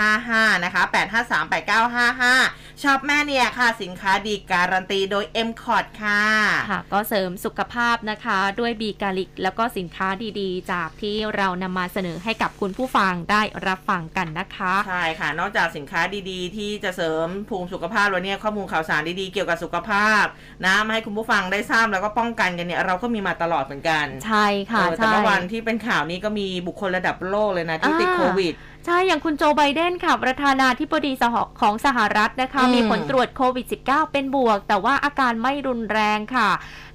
[0.00, 0.82] 8955 นะคะ
[1.22, 6.22] 853 8955 ชอบแม่เนี่ยค่ะ สินค้าดีการันตีโดย m c o t ค่ะ
[6.70, 10.08] ค่ะ ก็เสริมสุขภาพนะคะ ด้วยบีกาลิก แล้วก็สินค้า
[10.40, 16.00] ดีๆ จากที่เรานำมาเสนอให้กับคุณผู้ฟังได้รับฟังกันนะคะ ใช่ค่ะ นอกจากสินค้า
[16.30, 20.24] ดีๆ ที่จะเสริมภูมิสุขภาพแล้วเนี่ยข้อมูลข่าวสารดีๆ เกี่ยวกับสุขภาพ
[20.64, 28.54] นะมาให้คุณผู้ฟังได้ทราบแล้วก็ป้องกันกันเนี่ยเราก็มีมาตลอดเหมือนกัน ใช่ค่ะเออแต่ใช่เมื่อวันที่เป็นข่าวนี้ก็มีบุคคลระดับโลกเลยนะที่ติดอ่าโควิด
[28.86, 36.50] ใช่ อย่างคุณโจไบเดนค่ะ ประธานาธิบดีสหของสหรัฐนะคะอืมมีผลตรวจโควิด -19 เป็นบวก แต่ว่าอาการไม่รุนแรงค่ะ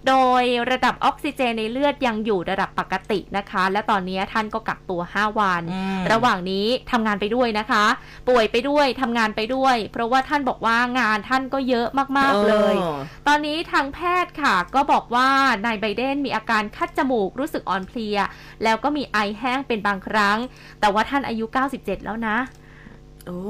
[0.07, 7.85] โดยระดับออกซิเจนในเลือดยังอยู่ระดับปกตินะคะ และตอนนี้ท่านก็กักตัว 5 วันอืมระหว่างนี้ทำงานไปด้วยนะคะ
[8.29, 15.29] ป่วยไปด้วยทำงานไปด้วย เพราะว่าท่านบอกว่างานท่านก็เยอะมากๆเลยออตอนนี้ทางแพทย์ค่ะ ก็บอกว่า
[15.65, 18.17] นายไบเดนมีอาการคัดจมูกรู้สึกอ่อนเพลีย
[18.63, 20.37] แล้วก็มีไอแห้งเป็นบางครั้ง
[20.79, 22.37] แต่ว่าท่านอายุ 97 แล้วนะ
[23.25, 23.41] โอ้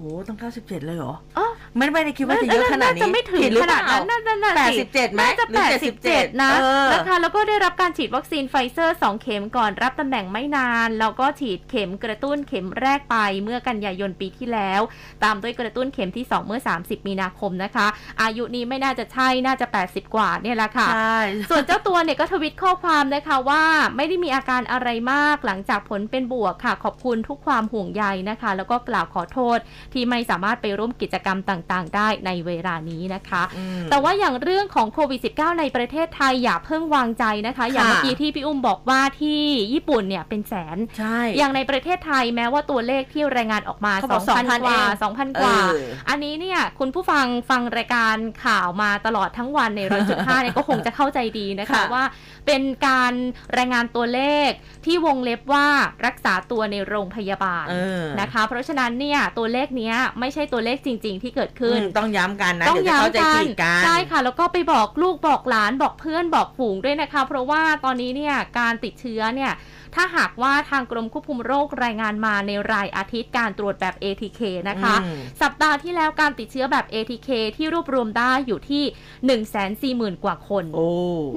[0.00, 5.94] โหตั้ง97เลยเหรออ๋อ ไม่ไม่ได้คิดว่าจะเยอะขนาดนี้จะไม่ถึงหรือขนาดนั้นเปล่าน่าน่าแปดสิบสิบเจ็ดไหมน่าจะหรือ
[6.34, 14.80] 87นะเออนะคะแล้วก็ได้รับการฉีดวัคซีนไฟเซอร์2เข็มก่อนรับตำแหน่งไม่นาน แล้วก็ฉีดเข็มกระตุ้นเข็มแรกไปเมื่อกันยายนปีที่แล้ว
[15.24, 17.86] ตามด้วยกระตุ้นเข็มที่2เมื่อ 30 มีนาคมนะคะ
[18.22, 21.18] อายุนี้ไม่น่าจะใช่น่าจะ 80 กว่าเนี่ยแหละค่ะใช่
[21.50, 23.62] ส่วนเจ้าตัวเนี่ยก็ทวิตข้อความนะคะว่า
[23.96, 29.58] ไม่ได้มีอาการอะไรมากหลังจากผลเป็นบวกค่ะ ขอบคุณทุกความห่วงใยนะคะ แล้วก็กล่าวขอโทษ
[29.92, 52.04] ที่ไม่สามารถไปร่วมกิจกรรมต่างๆ ได้ในเวลานี้นะคะอืมแต่ว่าอย่างเรื่องของโควิด -19 ในประเทศไทยอย่าเพิ่งวางใจนะคะ อย่างเมื่อกี้ที่พี่อุ้มบอกว่าที่ญี่ปุ่นเนี่ยเป็นแสนใช่อย่างในประเทศไทยแม้ว่าตัวเลขที่รายงานออกมาเขาบอก2,000กว่าเอง2,000กว่าเอออันนี้เนี่ยคุณผู้ฟังฟังรายการข่าวมาตลอดทั้งวันในร้อยจุดห้าเนี่ยก็คงจะเข้าใจดีนะคะค่ะว่า
[52.46, 53.12] เป็นการ
[53.58, 54.50] รายงานตัวเลข
[54.86, 55.66] ที่วงเล็บว่า
[56.06, 69.52] รักษาตัวในโรงพยาบาลเออนะคะ เพราะฉะนั้นเนี่ยตัวเลขเนี้ยไม่ใช่ตัวเลขจริง ๆ ที่เกิดขึ้นอืมต้องย้ำกันนะต้องเดี๋ยวจะเข้าใจย้ำกัผิดกันใช่ค่ะ แล้วก็ไปบอกลูกบอกหลานบอกเพื่อนบอกฝูงด้วยนะคะ เพราะว่าตอนนี้เนี่ยการติดเชื้อเนี่ย
[69.94, 80.88] ถ้าหากว่าทางกรมควบคุมโรครายงานมาในรายอาทิตย์การตรวจแบบ ATK นะคะอืมสัปดาห์ที่แล้วการติดเชื้อแบบ ATK ที่รวบรวมได้อยู่ที่ 140,000 กว่าคนโอ้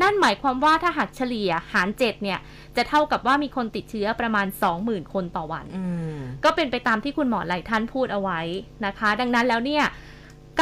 [0.01, 2.39] นั่นหมายความว่าถ้าหากเฉลี่ยหาร 7 เนี่ย
[2.75, 4.47] จะเท่ากับว่ามีคนติดเชื้อประมาณ
[4.79, 5.85] 20,000 คนต่อวันอื
[6.15, 8.39] มก็เป็นไปตามที่คุณหมอหลายท่านพูดเอาไว้
[8.85, 9.85] นะคะ ดังนั้นแล้วเนี่ย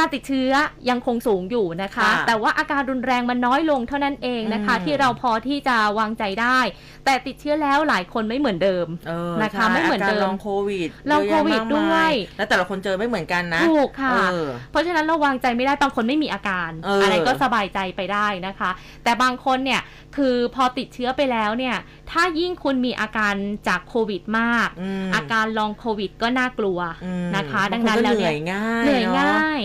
[0.00, 0.52] การติดเชื้อ
[0.90, 6.58] ยังคงสูงอยู่นะคะค่ะแต่ว่าอาการรุนแรงมันน้อยลงเท่านั้นเองนะคะอืมที่เราพอที่จะวางใจได้
[7.04, 18.70] แต่ติดเชื้อแล้วหลายคนไม่เหมือนเดิมเออนะคะใช่ไม่เหมือนเดิมาการลองโควิดลองโควิดเยอะแยะมากมาด้วย แล้วแต่ละคนเจอไม่เหมือนกันนะถูกค่ะเออเพราะฉะนั้นเราวางใจไม่ได้บางคนไม่มีอาการเอออไรก็สบายใจไปได้นะคะ
[19.04, 19.80] แต่บางคนเนี่ย
[20.16, 21.76] คือพอติดเชื้อไปแล้วเนี่ย
[22.10, 23.34] ถ้ายิ่งคุณมีอาการ
[23.68, 29.60] จากโควิดมากอืมอาการลองโควิดก็น่ากลัวอืมนะคะบาดังงคนั้นก็แล้วเหนื่เนี่อยยง่ายเหนื่อยะง่าย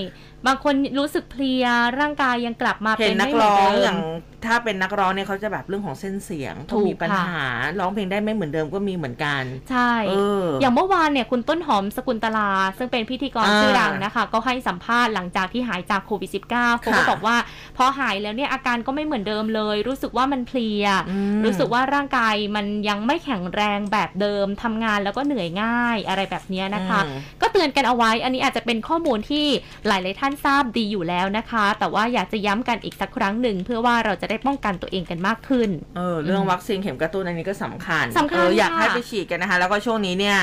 [0.47, 1.65] บางคนรู้สึกเพลีย
[1.99, 3.99] ร่างกายยังกลับมาเห็เป็นนักร้องอย่าง
[4.47, 7.47] ถ้าเป็นนักร้องเนี่ยเขาจะแบบเรื่องของเส้นเสียงถูกมีปัญค่ะหา
[7.79, 16.49] ร้องเพลงได้ไม่เหมือนเดิมก็มีเหมือนกัน ใช่เอออย่างเมื่อวานเนี่ยคุณต้นหอมสกุลตลา ซึ่งเป็นพิธีกรอ่าชื่อดังนะคะ ก็ให้สัมภาษณ์หลังจากที่หายจากโควิด -19
[16.81, 17.35] เขาก็ค่ะบอกว่า
[17.77, 29.45] พอหายแล้วเนี่ยอาการก็ไม่เหมือนเดิมเลย รู้สึกว่ามันเพลียอืมรู้สึกว่าร่างกายมันยังไม่แข็งแรงแบบเดิมทำงานแล้วก็เหนื่อยง่ายอะไรแบบเนี้ยนะคะอืมก็เตือนกันเอาไว้ อันนี้อาจจะเป็นข้อมูลที่
[29.87, 40.37] หลาย ๆ ท่านทราบดีอยู่แล้วนะคะ แต่ว่าอยากจะย้ำกันอีกสักครั้งหนึ่งเพื่อว่าเราจะได้ป้องกันตัวเองกันมากขึ้น เออเรื่องวัคซีนเข็มกระตุ้นอันนี้ก็สำคัญสำคัญเอออยากค่ะให้ไปฉีดกันนะคะ แล้วก็ช่วงนี้เนี่ย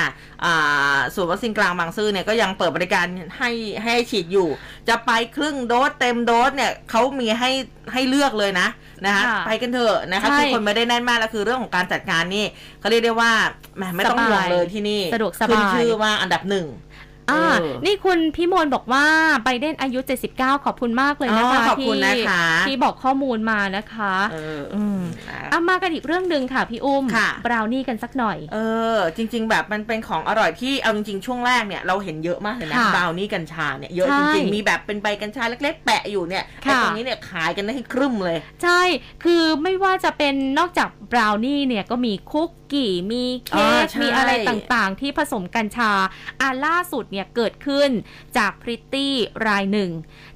[0.44, 3.06] อ่าศูนย์วัคซีนกลางบางซื่อเนี่ยก็ยังเปิดบริการ
[3.38, 3.50] ให้
[3.84, 4.48] ให้ฉีดอยู่
[4.88, 7.50] จะไปครึ่งโดสเต็มโดสเนี่ยเขามีให้
[7.92, 8.68] ให้เลือกเลยนะ
[9.06, 12.44] นะคะค่ะไปกันเถอะนะคะใช่คือคนไม่ได้แน่นมากแล้วคือเรื่องของการจัดการนี่
[12.80, 13.32] เขาเรียกได้ว่า
[13.76, 16.66] แหมไม่ต้องห่วงเลยที่นี่สะดวกสบายขึ้นชื่อว่าอันดับหนึ่ง
[17.30, 19.04] อ่าเออนี่คุณพิมลบอกว่า
[19.44, 19.98] ไบเดนอายุ
[20.32, 28.58] 79 ขอบคุณมากเลยนะคะอ๋อขอบคุณที่นะคะที่บอกข้อมูลมานะคะเอออืมนะอะมากันอีกเรื่องหนึ่งค่ะพี่อุ้มค่ะบราวนี่กันสักหน่อย เอ
[28.94, 38.80] อ จริง ๆ แบบมันเป็นของอร่อยที่เอาจริง ๆ ช่วงแรกเนี่ยเราเห็นเยอะมากเลยนะค่ะบราวนี่กัญชาเนี่ยเยอะใช่จริง ๆ มีแบบเป็นใบกัญชาเล็ก ๆ แปะอยู่เนี่ยไอ้ค่ะตรงนี้เนี่ยขายกันได้ให้ครึ่มเลย ใช่
[39.24, 45.92] คือไม่ว่าจะเป็นนอกจากบราวนี่เนี่ยก็มีคุกกี้มีเค้อ่ากใช่มีอะไรต่างๆ ที่ผสมกัญชา
[46.40, 47.90] อ่าล่าสุดเนี่ยเกิดขึ้น
[48.38, 49.14] จากพริตตี้
[49.46, 49.90] รายหนึ่ง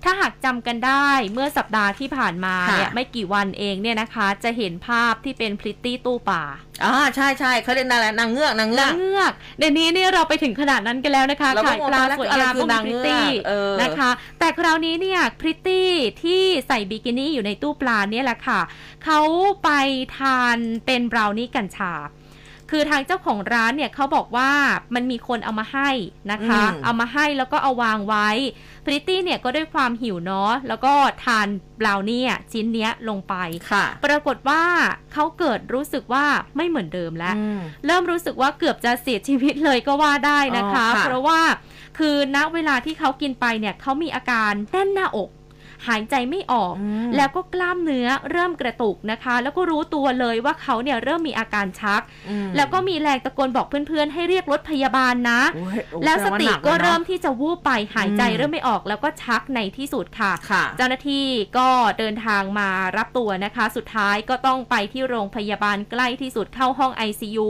[0.04, 6.42] ถ้าหากจำกันได้เมื่อสัปดาห์ที่ผ่านมาเนี่ยค่ะไม่กี่วันเองเนี่ยนะคะ จะเห็นภาพที่เป็นพริตตี้ตู้ป่า
[6.84, 15.90] อ่าใช่ใช่เขาเรียกนางอะไรนางเงือกนางเงืนาอกงเงือกเดี๋ยวนี้เนี่ยเราไปถึงขนาดนั้นกันแล้วนะคะเราก็ขายปลางงว่าสวยอะไรงามคืก็อมีนางพริเงืตอกตี้เออนะคะ แต่คราวนี้เนี่ยพริตตี้
[16.22, 18.60] ที่ใส่บิกินี่อยู่ในตู้ปลาเนี่ยแหละค่ะ
[19.04, 19.20] เขา
[19.64, 19.70] ไป
[20.18, 21.92] ทานเป็นบราวนี่กัญชา
[22.70, 24.50] คือทางเจ้าของร้านเนี่ยเขาบอกว่า
[24.94, 25.90] มันมีคนเอามาให้
[26.32, 28.28] นะคะอืมเอามาให้แล้วก็เอาวางไว้
[28.84, 30.92] พริตตี้เนี่ยก็ด้วยความหิวเนาะแล้วก็
[31.24, 31.46] ทาน
[31.80, 33.34] บราวนี่อะชิ้นเนี้ยลงไป
[33.70, 34.62] ค่ะปรากฏว่า
[35.12, 36.24] เขาเกิดรู้สึกว่า
[36.56, 41.40] ไม่เหมือนเดิมแล้วอืมเริ่มรู้สึกว่าเกือบจะเสียชีวิตเลยก็ว่าได้นะคะอ๋อค่ะเพราะว่า
[41.98, 45.30] คือณเวลาที่เขากินไปเนี่ยเขามีอาการแน่นหน้าอก
[45.88, 61.26] หายใจไม่ออกอืมแล้วก็กล้ามเนื้อเริ่มกระตุกนะคะ แล้วก็รู้ตัวเลยว่าเขาเนี่ยเริ่มมีอาการชักอืมแล้วก็มีแรงตะโกนบอกเพื่อนๆ ให้เรียกรถพยาบาลนะโอ้ยโอ้ยแล้วสติแดงาหนัก็ลยนอะเริ่มที่จะวูบไปหายใจอืมเริ่มไม่ออกแล้วก็ชักในที่สุดค่ะค่ะ เจ้าหน้าที่
[61.58, 61.68] ก็
[61.98, 67.48] เดินทางมารับตัวนะคะ สุดท้ายก็ต้องไปที่โรงพยาบาลใกล้ที่สุดเข้าห้อง ICU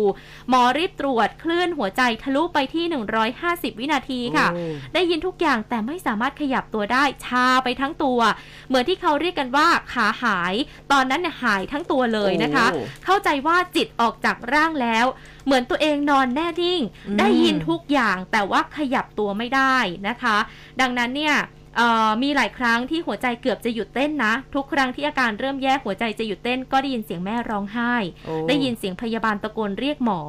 [0.49, 2.85] หมอรีบตรวจคลื่นหัวใจทะลุไปที่
[3.33, 4.65] 150 วินาทีค่ะโอ้
[4.95, 8.19] ได้ยินทุกอย่างแต่ไม่สามารถขยับตัวได้ชาไปทั้งตัว
[8.69, 10.55] เหมือนที่เขาเรียกกันว่าขาหาย
[10.93, 15.07] ตอนนั้นเนี่ยหายทั้งตัวเลยนะคะโอ้เข้าใจว่าจิตออกจากร่างแล้ว
[15.47, 19.77] เหมือนตัวเองนอนแน่นิ่งอืมได้ยินทุกอย่างแต่ว่าขยับตัวไม่ได้
[20.09, 20.37] นะคะ
[20.81, 21.37] ดังนั้นเนี่ย
[21.77, 27.95] เอ่อมีหลายครั้งที่หัวใจเกือบจะหยุดเต้นนะ ทุกครั้งที่อาการเริ่มแย่หัวใจจะหยุดเต้น ก็ได้ยินเสียงแม่ร้องไห้
[28.27, 30.21] โอ้ได้ยินเสียงพยาบาลตะโกนเรียกหมอ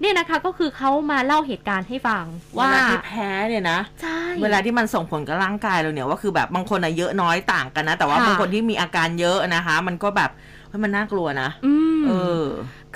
[0.00, 2.24] เนี่ยนะคะก็คือเขามาเล่าเหตุการณ์ให้ฟัง
[2.54, 12.12] เวว่าลาที่แพ้เนี่ยนะใช่เวลาที่มันส่งผลกับร่างกายเราเนี่ยว่าคือแบบบางคนอะเยอะน้อยต่างกันนะ แต่ว่าค่ะบางคนที่มีอาการเยอะนะคะ มันก็แบบเฮ้ย มันน่ากลัวนะอืมเอ
[12.44, 12.46] อ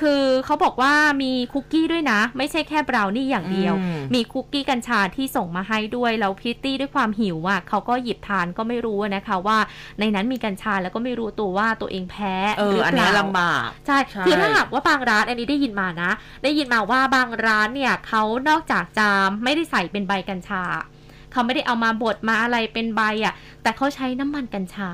[0.01, 9.59] คือเขาบอกว่ามีคุกกี้ด้วยนะ ไม่ใช่แค่บราวนี่อย่างเดียวอืมมีคุกกี้กัญชาที่ส่งมาให้ด้วย แล้วพิตตี้ด้วยความหิวอะเขาก็หยิบทานก็ไม่รู้นะคะว่า
[10.01, 16.11] ในนั้นมีกัญชาแล้วก็ไม่รู้ตัวว่าตัวเองแพ้เอหอรืออันเปเนี้ล่ายลำบากใช่ใช่คือถ้าหากว่าบางร้านอันนี้ได้ยินมานะ
[16.45, 19.09] ได้ยินมาว่าบางร้านเนี่ยเขานอกจากจะ
[19.43, 20.63] ไม่ได้ใส่เป็นใบกัญชา
[21.33, 24.91] เขาไม่ได้เอามาบดมาอะไรเป็นใบอะ แต่เขาใช้น้ำมันกัญชา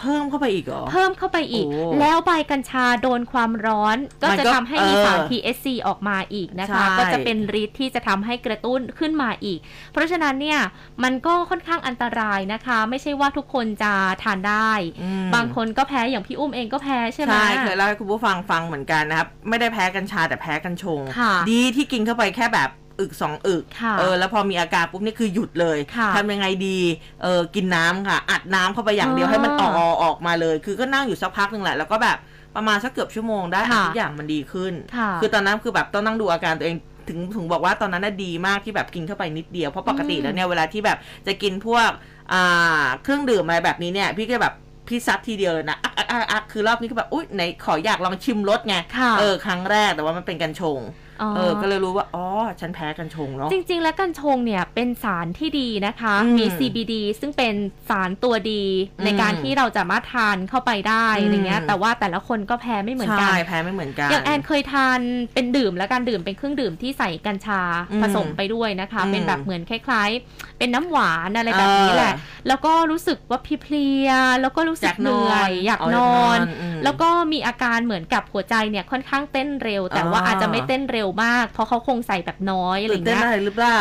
[0.00, 9.58] เพิ่มเข้าไปอีกเหรอ เพิ่มเข้าไปอีกโอ้แล้วใบกัญชาโดนความร้อน ก็มันจะก็ทำให้มีเออสาร THC ออกมาอีกนะคะใช่ก็จะเป็นฤทธิ์ที่จะทำให้กระตุ้นขึ้นมาอีก
[9.92, 10.60] เพราะฉะนั้นเนี่ย
[11.02, 13.92] มันก็ค่อนข้างอันตรายนะคะ ไม่ใช่ว่าทุกคนจะ
[14.22, 14.72] ทานได้
[15.02, 22.70] อืมบางคนก็แพ้อย่างพี่อุ้มเองก็แพ้ใช่ไหมใช่เคยเล่าให้คุณผู้ฟังฟังเหมือนกันนะครับไม่ได้แพ้กัญชาแต่แพ้กัญชงค่ะดีที่กินเข้าไปแค่แบบ
[23.00, 26.78] อึกสองอึกค่ะเออแล้วพอมีอาการปุ๊บนี่คือหยุดเลยค่ะทำยังไงดี
[27.22, 29.72] เออกินน้ำค่ะ อัดน้ำเข้าไปอย่างเดียวอ่าให้มันออก
[30.02, 32.18] ออกมาเลย คือก็นั่งอยู่สักพักหนึ่งแหละแล้วก็แบบ
[32.56, 36.76] ประมาณสักเกือบชั่วโมงได้ค่ะทุกอย่างมันดีขึ้นค่ะคือตอนนั้นคือแบบต้องนั่งดูอาการตัวเอง
[37.08, 41.90] ถึงถึงบอกว่าตอนนั้นน่ะดีมากที่แบบกินเข้าไปนิดเดียวเพราะปกติแล้วเนี่ยเวลาที่แบบจะกินพวก
[42.32, 44.54] อ่าเครื่องดื่มอะไรแบบนี้เนี่ย พี่ก็แบบ
[44.88, 52.26] พี่ซัดทีเดียวเลยนะอักอักอักอักคือรอบนี้ก็แบบอุ้ยไหนขออยากลองชิมรสไงค่ะเออครั้งแรกแต่ว่ามันเป็นกัญชงอ๋อ เออก็เลยรู้ว่าอ๋อ
[52.60, 57.54] ฉันแพ้กัญชงเนาะจริง ๆ แล้วกัญชงเนี่ยเป็นสารที่ดีนะคะอืมมี CBD ซึ่งเป็น
[57.88, 58.64] สารตัวดี
[58.98, 65.00] อืมในการที่เราจะมาทานเข้าไปได้อืมอะไรเงี้ยแต่ว่าแต่ละคนก็แพ้ไม่เหมือนกันใช่แพ้ไม่เหมือนกันอย่างแอนเคยทาน
[65.34, 67.62] เป็นดื่มและการดื่มเป็นเครื่องดื่มที่ใส่กัญชา
[67.92, 83.80] อืมผสมไปด้วยนะคะอืมเป็นแบบเหมือนคล้ายๆ เป็นน้ำหวานอะไรแบบนี้แหละเออแล้วก็รู้สึกว่าเพลียๆแล้วก็รู้สึอกยากเหนอนื่อยนอยากอ๋อนอนอยากนอนอืมแล้วก็มีอาการเหมือนกับหัวใจเนี่ยค่อนข้างเต้นเร็ว แต่ว่าอ๋อออาจจะไม่เต้นเร็วมาก เพราะเขาคงใส่แบบน้อยอะไรตื่นเต้นเงี้ยอะไรหรือเปล่า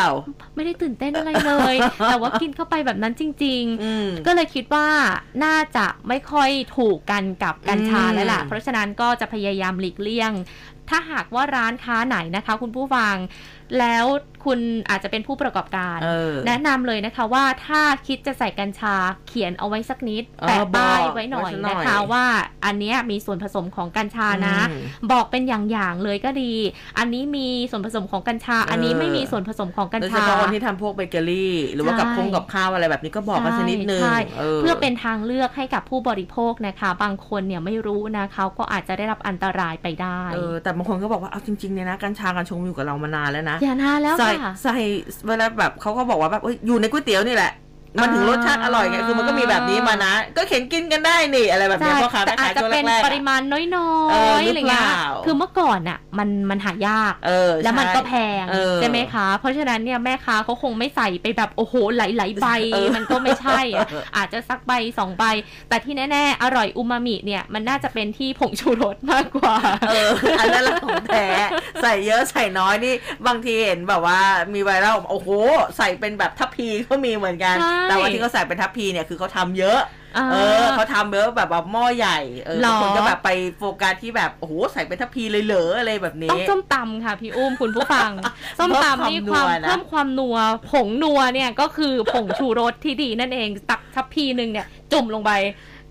[0.55, 1.75] ไม่ได้ตื่นเต้นอะไรเลย
[2.09, 4.88] แต่ว่ากินเข้าไปแบบนั้นจริงๆอืมก็เลยคิดว่า
[5.43, 10.32] น่าจะไม่ค่อยถูกกันกับกัญชาอืมแล้วล่ะ เพราะฉะนั้นก็จะพยายามหลีกเลี่ยง
[10.89, 13.15] ถ้าหากว่าร้านค้าไหนนะคะ คุณผู้ฟัง
[13.79, 14.05] แล้ว
[14.45, 14.59] คุณ
[14.89, 18.95] อาจจะเป็นผู้ประกอบการเออแนะนำเลยนะคะว่าถ้าคิดจะใส่กัญชา
[19.27, 22.25] เขียนเอาไว้สักนิดเออแปะป้ายบอกไว้หน่อยไว้สักหน่อยนะคะว่า
[22.65, 24.81] อันเนี้ยมีส่วนผสมของกัญชานะอืม
[25.11, 26.53] บอกเป็นอย่างๆเลยก็ดี
[26.97, 44.75] อันนี้มีส่วนผสมของกัญชา อันนี้เออไม่มีส่วนผสมของกัญโดยเฉชาพาะคนที่ทำพวกเบเกอรี่ หรือว่ากับใช่คงกับข้าวอะไรแบบนี้ก็บอกกันสักนิดนึงใช่เออเพื่อเป็นทางเลือกให้กับผู้บริโภคนะคะ บางคนเนี่ยไม่รู้นะเขาก็อาจจะได้รับอันตรายไปได้เออแต่บางคนก็บอกว่าเอาจริงๆเนี่ยนะกัญชากัญชงอยู่กับเรามานานแล้วนะอย่านานแล้วใส่ค่ะใส่
[45.28, 47.51] เวลาแบบเขาก็บอกว่าแบบเอ้ยอยู่ในก๋วยเตี๋ยวนี่แหละ
[48.02, 53.58] มันถึงรสชาติอร่อยไงคือมันก็มีแบบนี้มานะ ก็เข็นกินกันได้นี่อะไรแบบใช่เนี้ยพ่อค้าแต่แม่อาค้าจจะช่วงเป็นแรกๆปอะริมาณน้
[54.12, 65.24] เอออยๆอะไรเงี้ยหรือเปล่าคือเมื่อก่อนอะ มันมันหายากเออแล้วมันก็แพใช่งเออใช่ไหมคะ เพราะฉะนั้นเนี่ยแม่ค้าเขาคงไม่ใส่ไปแบบโอ้โหหลายๆใบเออมันก็ไม่ใช่อะเอออาจจะสักใบสองใบ
[65.70, 69.58] แต่ที่แน่ๆ อร่อยอูมามิเนี่ยมันน่าจะเป็นที่ผงชูรสมากกว่า
[69.89, 71.26] เอออันนั้นแหละของแท้
[71.82, 72.93] ใส่เยอะใส่น้อยนี่
[73.28, 74.20] บางทีเห็นแบบว่า
[74.54, 75.30] มีไวรัลโอ้โห
[75.78, 79.79] ใส่เป็นแบบทัพพีก็มีเหมือนกันใช่แต่ว่าที่เขาใส่เป็นทัพพีเนี่ยคือเขาทำเยอะ
[80.17, 88.11] อ่าเออเขาทำเยอะแบบว่าหม้อใหญ่เออหรอบางคนก็แบบไปโฟกัสที่แบบโอ้โหใส่เป็นทัพพีเลยเหรออะไรแบบนี้ต้องส้มตำค่ะพี่อุ้มคุณผู้ฟัง
[88.59, 95.31] ส้มตำนี่ความเพิ่เพิ่มมความนัวนะความนัวผงนัวเนี่ยก็คือผงชูรสที่ดีนั่นเองตักทัพพีหนึ่งเนี่ยจุ่มลงไป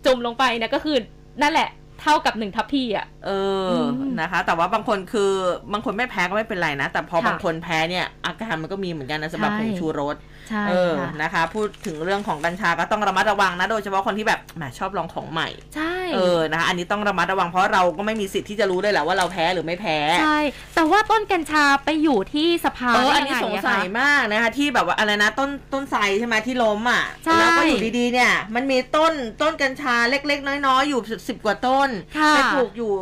[0.04, 0.96] จุ่มลงไปเนี่ยก็คือ
[1.42, 1.68] นั่นแหละ
[2.02, 3.30] เท่ากับหนึ่งทัพพีอะ เอ
[3.66, 3.88] ออม
[4.20, 5.32] นะคะ แต่ว่าบางคนคือ
[5.72, 10.16] บางคนไม่แพ้ก็ไม่เป็นไรนะ แต่พอค่ะบางคนแพ้เนี่ยอาการมันก็มีเหมือนกันนะสำหรับใช่ผงชูรส
[10.50, 20.38] ใช่เออค่ะนะคะ พูดถึงเรื่องของกัญชาก็ต้องระมัดระวังนะโดยเฉพาะคนที่แบบแหมชอบลองของใหม่ใช่เออนะคะอันนี้ต้องระมัดระวังเพราะเราก็ไม่มีสิทธิ์ที่จะรู้เลยแหละว่าเราแพ้หรือไม่แพ้ใช่
[20.74, 29.12] แต่ว่าต้นกัญชาไปอยู่ที่สภาเออได้อันนี้ยังไงสงอะสัยคะมากนะคะที่แบบว่าอะไรนะต้นต้นไทรใช่ไหมที่ล้มอะใช่แล้วก็อยู่ดีๆเนี่ย มันมีต้น
[29.42, 32.92] ต้นกัญชาเล็ก ๆ น้อยๆอยู่สิบกว่าต้นค่ะไปปลูกอยู่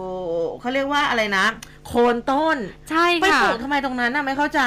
[0.61, 1.47] เขาเรียกว่าอะไรนะ
[1.89, 2.57] โคนต้น
[2.91, 4.63] ใช่ไปค่ะปลูกทำไมตรงนั้นน่ะไม่เข้าใจ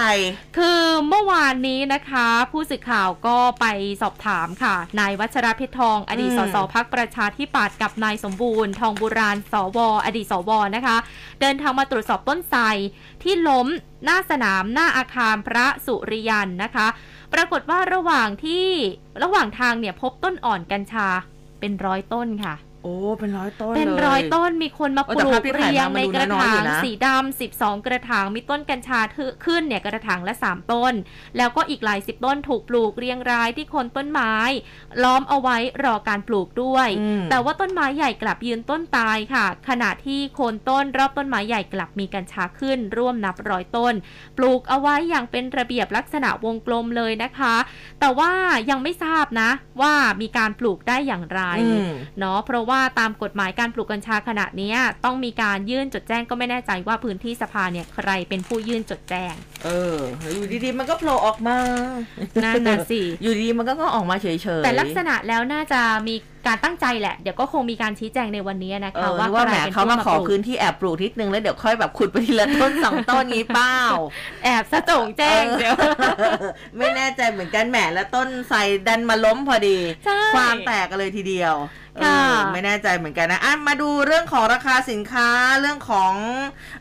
[0.57, 3.65] คือเมื่อวานนี้นะคะ ผู้สื่อข่าวก็ไป
[4.01, 10.97] สอบถามค่ะ นายวัชรเพชรทอง อดีตอืมสสพักประชาธิปัตย์กับนายสมบูรณ์ ทองบุราณสวอดีตสวนะคะ
[11.41, 12.61] เดินทางมาตรวจสอบต้นไทร
[13.23, 13.67] ที่ล้ม
[14.05, 16.87] หน้าสนามหน้าอาคารพระสุริยันนะคะ
[17.33, 18.65] ปรากฏว่าระหว่างที่
[19.23, 21.07] ระหว่างทางเนี่ยพบต้นอ่อนกัญชา
[21.59, 28.99] เป็นร้อยต้นค่ะ โอ้เป็นร้อยต้นเป็นลร้อยต้นมีคนมาเออปแต่ลูภาพกที่ถ่ายเรียงมามัในนดูกระน้อยๆถาอยู่งนะสีดำ12กระถางมีต้นกัญชา
[29.45, 30.93] ขึ้นเนี่ยกระถางละ3ต้น
[31.37, 34.33] แล้วก็อีกหลายสิบต้นถูกปลูกเรียงรายที่โคนต้นไม้
[35.03, 43.93] ล้อมเอาไว้รอการปลูกด้วยอืมแต่ว่าต้นไม้ใหญ่กลับยืนต้นตายค่ะ ขณะที่โคนต้นรอบต้นไม้ใหญ่กลับมีกัญชาขึ้น ร่วมนับร้อยต้น
[44.37, 47.55] ปลูกเอาไว้อย่างเป็นระเบียบลักษณะวงกลมเลยนะคะ
[47.99, 48.31] แต่ว่า
[48.69, 49.49] ยังไม่ทราบนะ
[49.81, 59.33] ว่ามีการปลูกได้อย่างไรอืมเนาะเพราะว่าตามกฎหมายการปลูกกัญชาขณะเนี้ยต้องมีการยื่นจดแจ้งก็ไม่แน่ใจว่าพื้นที่สภาเนี่ยใครเป็นผู้ยื่นจดแจ้ง
[59.65, 59.97] เออ
[60.35, 61.57] อยู่ดีๆมันก็โผล่ออกมา
[62.43, 66.15] นั่นน่ะสิ อยู่ดีๆมันก็ก็ออกมาเฉยๆ แต่ลักษณะแล้วน่าจะมี
[66.47, 73.75] การตั้งใจแหละ เดี๋ยวก็คงมีการชี้แจงในวันนี้นะเอคะอว่านึกว่าใคแหมรเป็นเขาผู้มามาขอปลูกพื้นที่แอบปลูกนิดนึงแล้วเดี๋ยวค่อยแบบขุดไปทีละต้นสองต้นงี้เปล่า
[74.43, 75.75] แอบสะโจงแจ้งเดี๋ยว
[76.77, 81.55] ไม่แน่ใจเหมือนกันแหมแล้วต้นไทรดันมาล้มพอดีใช่ความแตกกันเลยทีเดียว
[82.01, 85.29] เอค่ะอไม่แน่ใจเหมือนกันนะอะมาดูเรื่องของราคาสินค้า
[85.61, 86.13] เรื่องของ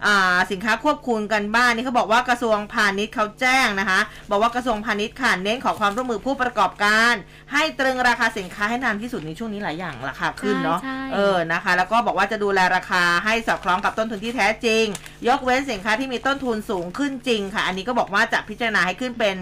[0.07, 4.01] อ่าสินค้าควบคุมกันบ้านนี่เขาบอกว่ากระทรวงพาณิชย์เขาแจ้งนะคะ
[4.31, 7.15] บอกว่ากระทรวงพาณิชย์ค่ะเน้นขอความร่วมมือผู้ประกอบการ
[7.53, 14.85] ให้ตรึงราคาสินค้าให้นานที่สุดในช่วงนี้หลายอย่างราคาขึ้นเนาะใช่ใช่เออนะคะ แล้วก็บอกว่าจะดูแลราคาให้สอดคล้องกับต้นทุนที่แท้จริง
[15.29, 19.37] ยกเว้นสินค้าที่มีต้นทุนสูงขึ้นจริงค่ะ อันนี้ก็บอกว่าจะพิจารณาให้ขึ้นเป็น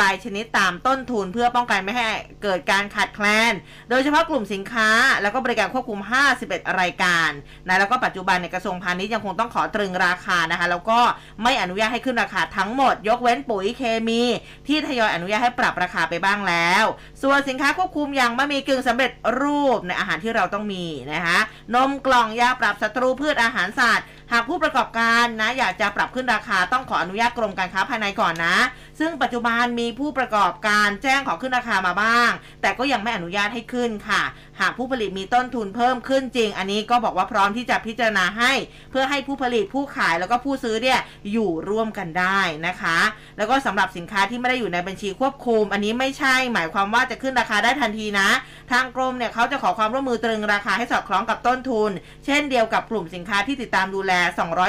[0.00, 2.08] รายชนิดตามต้นทุน เพื่อป้องกันไม่ให้
[2.42, 3.52] เกิดการขาดแคลน
[3.90, 4.88] โดยเฉพาะกลุ่มสินค้า
[5.22, 6.00] แล้วก็บริการควบคุม
[6.40, 7.30] 51 รายการ
[7.66, 11.00] นะแล้วก็ปัจจุบันในกระทรวงพาณิชย์ยังคงต้องขอตรึงราคานะคะ แล้วก็
[11.42, 14.22] ไม่อนุญาตให้ขึ้นราคาทั้งหมด ยกเว้นปุ๋ยเคมี
[14.66, 16.84] ที่ทยอยอนุญาตให้ปรับราคาไปบ้างแล้ว
[17.22, 19.10] ส่วนสินค้าควบคุมอย่างบะหมี่กึ่งสำเร็จ
[19.40, 21.38] รูปในอาหารที่เราต้องมีนะคะ
[21.74, 28.56] นมกล่องยาปรับศัตรูพืชอาหารสัตว์ หากผู้ประกอบการนะอยากจะปรับขึ้นราคาต้องขออนุญาตกรมการค้าภายในก่อนนะ
[29.00, 32.30] ซึ่งปัจจุบันมีผู้ประกอบการแจ้งขอขึ้นราคามาบ้าง
[32.62, 34.22] แต่ก็ยังไม่อนุญาตให้ขึ้นค่ะ
[34.60, 38.52] หากผู้ผลิตมีต้นทุนเพิ่มขึ้นจริง อันนี้ก็บอกว่าพร้อมที่จะพิจารณาให้
[38.90, 41.00] เพื่อให้ผู้ผลิตผู้ขายแล้วก็ผู้ซื้อเนี่ย
[41.32, 42.98] อยู่ร่วมกันได้นะคะ
[43.38, 48.28] แล้วก็สำหรับสินค้าที่ไม่ได้อยู่ในบัญชีควบคุม อันนี้ไม่ใช่ หมายความว่าจะขึ้นราคาได้ทันทีนะ
[48.72, 51.90] ทางกรมเนี่ยเขาจะขอความร่วมมือตรึงราคาให้สอดคล้องกับต้นทุน
[52.26, 54.12] เช่นเดียวกับกลุ่มสินค้าที่ติดตามดูแล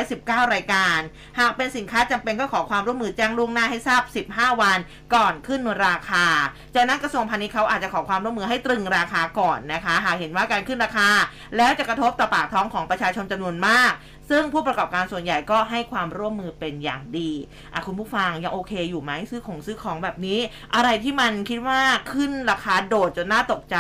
[0.06, 1.00] 219 รายการ
[1.40, 4.02] หากเป็นสินค้าจำเป็นก็ขอความร่วมมือแจ้งล่วงหน้าให้ทราบ
[4.34, 4.80] 15 วัน
[5.16, 6.26] ก่อนขึ้นราคา
[6.76, 11.10] จากนั้นกระทรวงพาณิชย์เขาอาจจะขอความร่วมมือให้ตรึงราคาก่อนนะคะ หากเห็นว่าการขึ้นราคา
[11.58, 13.92] แล้วจะกระทบต่อปากท้องของประชาชนจำนวนมาก
[14.30, 17.32] ซึ่งผู้ประกอบการส่วนใหญ่ก็ให้ความร่วมมือเป็นอย่างดี
[17.74, 20.40] อะคุณผู้ฟังยังโอเคอยู่ไหมซื้อของซื้อของแบบนี้
[20.76, 21.80] อะไรที่มันคิดว่า
[22.14, 23.78] ขึ้นราคาโดดจนน่าตกใจ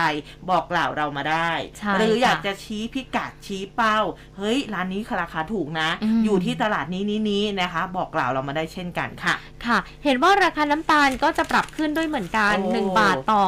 [0.49, 3.97] บอกกล่าวเรามาได้ใช่หรืออยากค่ะจะชี้พิกัดชี้เป้า
[4.37, 9.35] เฮ้ย ร้านนี้ราคาถูกนะอืมอยู่ที่ตลาดนี้นี้นี้นะคะ บอกกล่าวเรามาได้เช่นกันค่ะ
[9.65, 13.45] ค่ะ เห็นว่าราคาน้ำตาลก็จะปรับขึ้นด้วยเหมือนกันโอ้1บาทต่อ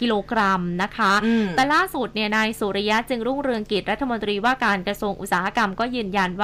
[0.00, 6.43] กิโลกรัมนะคะอืมแต่ล่าสุดเนี่ยนายสุริยะจึงรุ่งเรืองกิจรัฐมนตรีว่าการกระทรวงอุตสาหกรรมก็ยืนยันว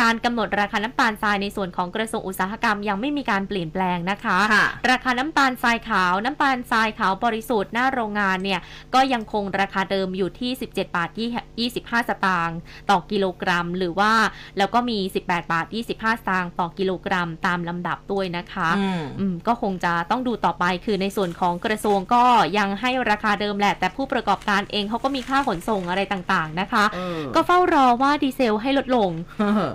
[0.00, 8.60] การกำหนดราคาน้ำตาลทรายในส่วนของกระทรวงอุตสาหกรรมยังไม่มีการเปลี่ยนแปลงนะคะค่ะราคาน้ำตาลทรายขาว น้ำตาลทรายขาวบริสุทธิ์หน้าโรงงานเนี่ย
[8.94, 11.10] ก็ยังคงราคาเดิมอยู่ที่ 17 บาท
[11.58, 12.58] 25 สตางค์
[12.90, 14.12] ต่อกิโลกรัม หรือว่า
[14.58, 22.24] แล้วก็มี 18 บาท 25 สตางค์ต่อกิโลกรัมตามลำดับด้วยนะคะอืมอืมก็คงจะต้องดูต่อไปคือในส่วนของกระทรวงก็
[22.58, 29.10] ยังให้ราคาเดิมแหละ แต่ผู้ประกอบการเองเขาก็มีค่าขนส่งอะไรต่างๆนะคะเออก็เฝ้ารอว่าดีเซลให้ลดลง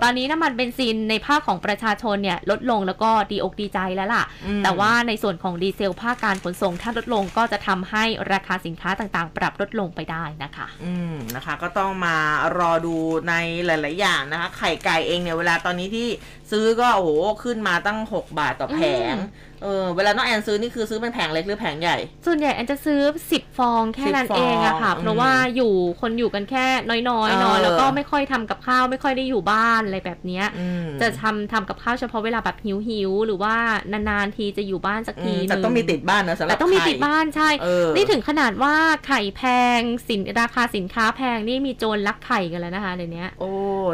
[0.02, 12.16] ตอนนี้น้ำมันเบนซินในภาคของประชาชนเนี่ยลดลงแล้วก็ดีอกดีใจแล้วล่ะอืมแต่ว่าในส่วนของดีเซลภาคการขนส่งถ้าลดลงก็จะทำให้ราคาสินค้าต่างๆ ปรับลดลงไปได้นะคะ อืมนะคะ ก็ต้องมา
[12.58, 12.96] รอดู
[13.28, 13.34] ใน
[13.66, 16.08] หลาย ๆ อย่างนะคะ ไข่ไก่เองเนี่ยเวลาตอนนี้ที่
[16.50, 17.10] ซื้อก็โอ้โห
[17.44, 18.80] ขึ้นมาตั้ง 6 บาทต่อแผ
[19.14, 32.56] งอืมเออเวลาน้องแอนซื้อนี่คือซื้อเป็นแผงเล็กหรือแผงใหญ่ ส่วนใหญ่แอนจะซื้อ 10 ฟองแค่นั้น10ฟองเองอะค่ะอืมเพราะว่าอยู่คนอยู่กันแค่น้อยๆเนาะเออแล้วก็ไม่ค่อยทำกับข้าวไม่ค่อยได้อยู่บ้านอะไรแบบเนี้ยอืมจะทำทำกับข้าวเฉพาะเวลาแบบ
[32.88, 33.54] หิวๆหรือว่า
[33.92, 38.74] นานๆทีจะอยู่บ้านสักอืทีมหแต่นึงต้องมีติดบ้านนะสำหรับแต่ต้องมีไข่ติดบ้านใช่เออนี่ถึงขนาดว่า
[39.06, 39.42] ไข่แพ
[39.78, 43.50] งสินราคาสินค้าแพงนี่มีโจรลักไข่กันแล้วนะคะเดี๋ยวนี้โอ้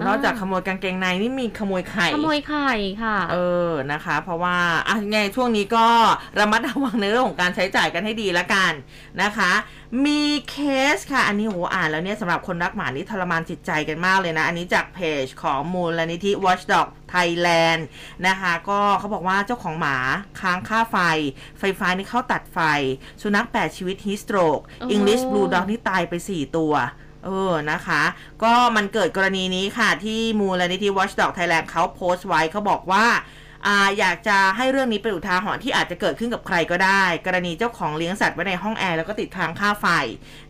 [0.06, 2.70] นอกจากขโมยกางเกงในนี่มีขโมยไข่ขโมยไข่
[3.02, 3.36] ค่ะ เอ
[3.68, 4.56] อนะคะ เพราะว่า
[4.88, 5.86] อะไงช่วงนี้ก็
[6.38, 8.72] ระมัดระวังในเรื่องของการใช้จ่ายกันให้ดีละกัน
[9.22, 9.52] นะคะ
[10.06, 10.56] มีเค
[10.96, 17.82] สค่ะ อันนี้โหอ่านแล้วเนี่ยสำหรับคนรักหมานี่ทรมานจิตใจกันมากเลยนะ อันนี้จากเพจของมูลนิธิ Watchdog Thailand
[18.26, 19.96] นะคะ ก็เขาบอกว่าเจ้าของหมา
[20.40, 20.96] ค้างค่าไฟ
[21.58, 22.58] ไฟฟ้านี่เข้าตัดไฟ
[23.22, 26.74] สุนัข 8 ชีวิตฮิสโตรกโอ้ English Blue Dog นี่ตายไป 4 ตัว
[27.24, 28.02] เออ นะคะ
[28.42, 33.06] ก็มันเกิดกรณีนี้ค่ะที่มูลนิธิ Watchdog Thailand เขาโพสต์ไว้เขาบอกว่า
[33.66, 39.86] อ่าอยากจะให้เรื่องนี้เป็นอุทาหรณ์ที่อาจจะเกิดขึ้นกับใครก็ได้ กรณีเจ้าของเลี้ยงสัตว์ไว้ในห้องแอร์แล้วก็ติดค้างค่าไฟ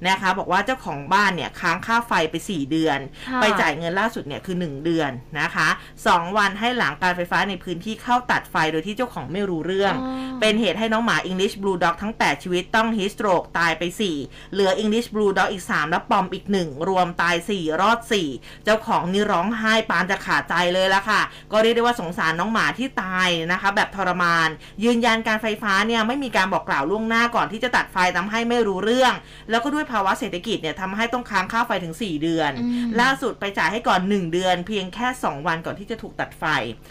[0.09, 2.99] นะคะ บอกว่าเจ้าของบ้านเนี่ยค้างค่าไฟไป 4 เดือน
[3.29, 5.69] ค่ะไปจ่ายเงินล่าสุดเนี่ยคือ 1 เดือนนะคะ
[6.05, 13.83] 2 วันให้หลังการไฟฟ้าในพื้นที่เข้าตัดไฟโดยที่เจ้าของไม่รู้เรื่องอ๋อเป็นเหตุให้น้องหมา English Blue Dog ทั้ง 8 ชีวิตต้องฮิสโตรกตายไป
[14.19, 17.99] 4 เหลือ English Blue Dog อีก 3 และปอมอีก 1 รวมตาย 4 รอด
[18.33, 21.21] 4 เจ้าของนี่ร้องไห้ปานจะขาดใจเลยละค่ะ
[21.53, 24.49] ก็เรียกได้ว่าสงสารน้องหมาที่ตายนะคะ แบบทรมาน
[24.85, 29.13] ยืนยันการไฟฟ้าเนี่ยไม่มีการบอกกล่าวล่วงหน้าก่อนที่จะตัดไฟทำให้ไม่รู้เรื่อง
[29.51, 36.45] แล้วก็ด้วยภาวะเศรษฐกิจเนี่ยทำให้ต้องค้างค่าไฟถึง 4 เดือนอืมล่าสุดไปจ่ายให้ก่อน 1 เดือน เพียงแค่ 2 วันก่อนที่จะถูกตัดไฟ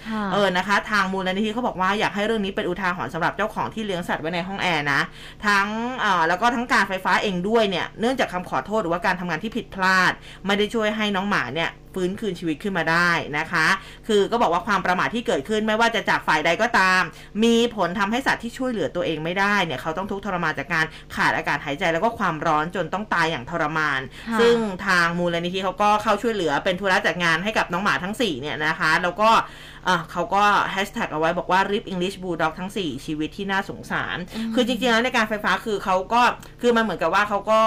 [0.09, 5.01] ค่ะเออนะคะ ทางมูลนิธิเขาบอกว่าอยากให้เรื่องนี้เป็นอุทาหรณ์สำหรับเจ้าของที่เลี้ยงสัตว์ไว้ในห้องแอร์นะ
[5.45, 5.67] ทั้ง
[5.99, 10.11] เอ่อแล้วก็ทั้งการไฟฟ้าเองด้วยเนี่ยเนื่องจากคำขอโทษหรือว่าการทำงานที่ผิดพลาด
[10.45, 13.67] ไม่ได้ช่วยให้น้องหมาเนี่ยฟื้นคืนชีวิตขึ้นมาได้นะคะ
[14.07, 17.01] คือก็บอกว่าความประมาทที่เกิดขึ้นไม่ว่าจะจากฝ่ายใดก็ตาม
[17.43, 20.85] มีผลทำให้สัตว์ที่ช่วยเหลือตัวเองไม่ได้เนี่ยเขาต้องทุกข์ทรมานจากการ
[21.15, 24.55] ขาดอากาศหายใจแล้วก็ความร้อนจนต้องตายอย่างทรมานค่ะซึ่ง
[24.87, 29.29] ทางมูลนิธิเขาก็เข้าช่วยเหลือเป็นธุระจัดงานให้กับน้องหมาทั้ง4เนี่ยนะคะ แล้วก็
[29.78, 29.78] อะ
[30.11, 34.17] เขาก็แฮชแท็กเอาไว้บอกว่า rip English Bulldog ทั้ง 4 ชีวิตที่น่าสงสาร
[34.55, 36.21] คือจริงๆแล้วในการไฟฟ้าคือเขาก็
[36.61, 37.61] คือมันเหมือนกับว่าเขาก็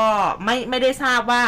[0.44, 1.42] ไม่ไม่ได้ทราบว่า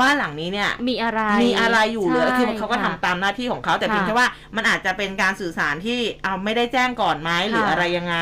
[0.00, 8.16] บ้านหลังนี้เนี่ยมีอะไรมีอะไรอยู่เลยใช่คือเขาก็ทำค่ะตามหน้าที่ของเขาแต่ค่ะเพียงแค่ว่ามันอาจจะเป็นการสื่อสารที่เอาไม่ได้แจ้งก่อนไหมหรือค่ะอะไรยังไง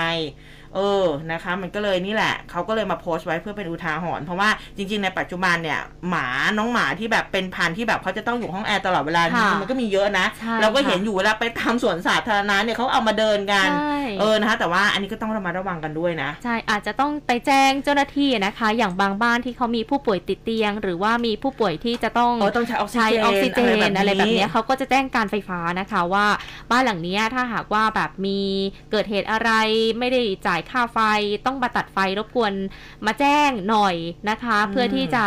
[0.75, 6.27] เออนะคะ มันก็เลยนี่แหละเขาก็เลยมาโพสต์ไว้เพื่อเป็นอุทาหรณ์เพราะว่าจริง ๆ ในปัจจุบันเนี่ย หมา
[6.59, 26.27] น้องหมาที่แบบเป็นพันธุ์ที่แบบเขาจะต้องอยู่ห้องแอร์ตลอดเวลาค่ะมันก็มีเยอะนะใช่เราก็เห็นค่ะอยู่เวลาไปตามสวนสาธารณะเนี่ยเขาเอามาเดินกันใช่เออนะคะ แต่ว่าอันนี้ก็ต้องระมัดระวังกันด้วยนะใช่อาจจะต้องไปแจ้งเจ้าหน้าที่นะคะ อย่างบางบ้านที่เขามีผู้ป่วยติดเตียง หรือว่ามีผู้ป่วยที่จะต้องเออต้องใช้ออกซิเจนใช้ออกซิเจนอะอะไรไรแบแบบบนี้เนี้ยเขาก็จะแจ้งการไฟฟ้านะคะว่า
[26.71, 28.41] บ้านหลังเนี้ยถ้าหากว่าแบบมี
[28.91, 29.51] เกิดเหตุอะไร
[29.99, 30.99] ไม่ได้จ่ายค่าไฟ
[31.47, 32.53] ต้องมาตัดไฟรบกวน
[33.07, 33.97] มาแจ้งหน่อย
[34.31, 35.25] นะคะ เพื่อที่จะ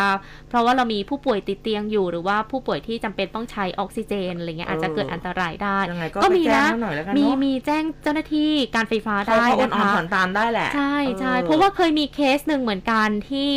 [0.50, 13.52] เพราะว่าเรามีผู้ป่วยติดเตียงอยู่หรือว่าผู้ป่วยที่จำเป็นต้องใช้ออกซิเจนอะไรเงี้ยอาจจะเกิดอันตรายได้ยังไงก็ก็ไปมีแจ้งนะเขาหน่อยแล้วกันมีเนาะมีแจ้งเจ้าหน้าที่การไฟฟ้าเขาได้เขาอดนะอ่อนคะผ่อนตามได้แหละใช่ใช่ออเพราะว่าเคยมีเคสหนึ่งเหมือนกันที่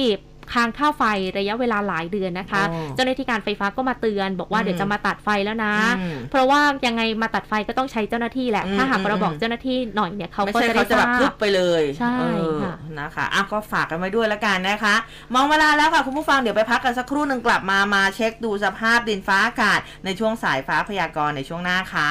[0.53, 1.03] ค้างค่าไฟ
[1.39, 12.25] ระยะเวลาหลายเดือนนะคะอ๋อเจ้าหน้าที่การไฟฟ้าก็มาเตือนบอกว่าอืมเดี๋ยวจะมาตัดไฟแล้วนะอืมเพราะว่ายังไงมาตัดไฟก็ต้องใช้เจ้าหน้าที่แหละอืมถ้าหากเราอืมบอกเจ้าหน้าที่หน่อยเนี่ยเขาไม่ก็ใช่จะได้เขาจะทแบราบพึบบไปเลยใช่เอ
[12.57, 14.95] อค่ะนะคะอะก็ฝากกันไว้ด้วยแล้วกันนะคะ
[15.35, 22.11] มองเวลาแล้วค่ะคุณผู้ฟังเดี๋ยวไปพักกันสักครู่หนึ่งกลับมามาเช็คดูสภาพดินฟ้าอากาศในช่วงสายฟ้าพยากรณ์ในช่วงหน้าค่ะ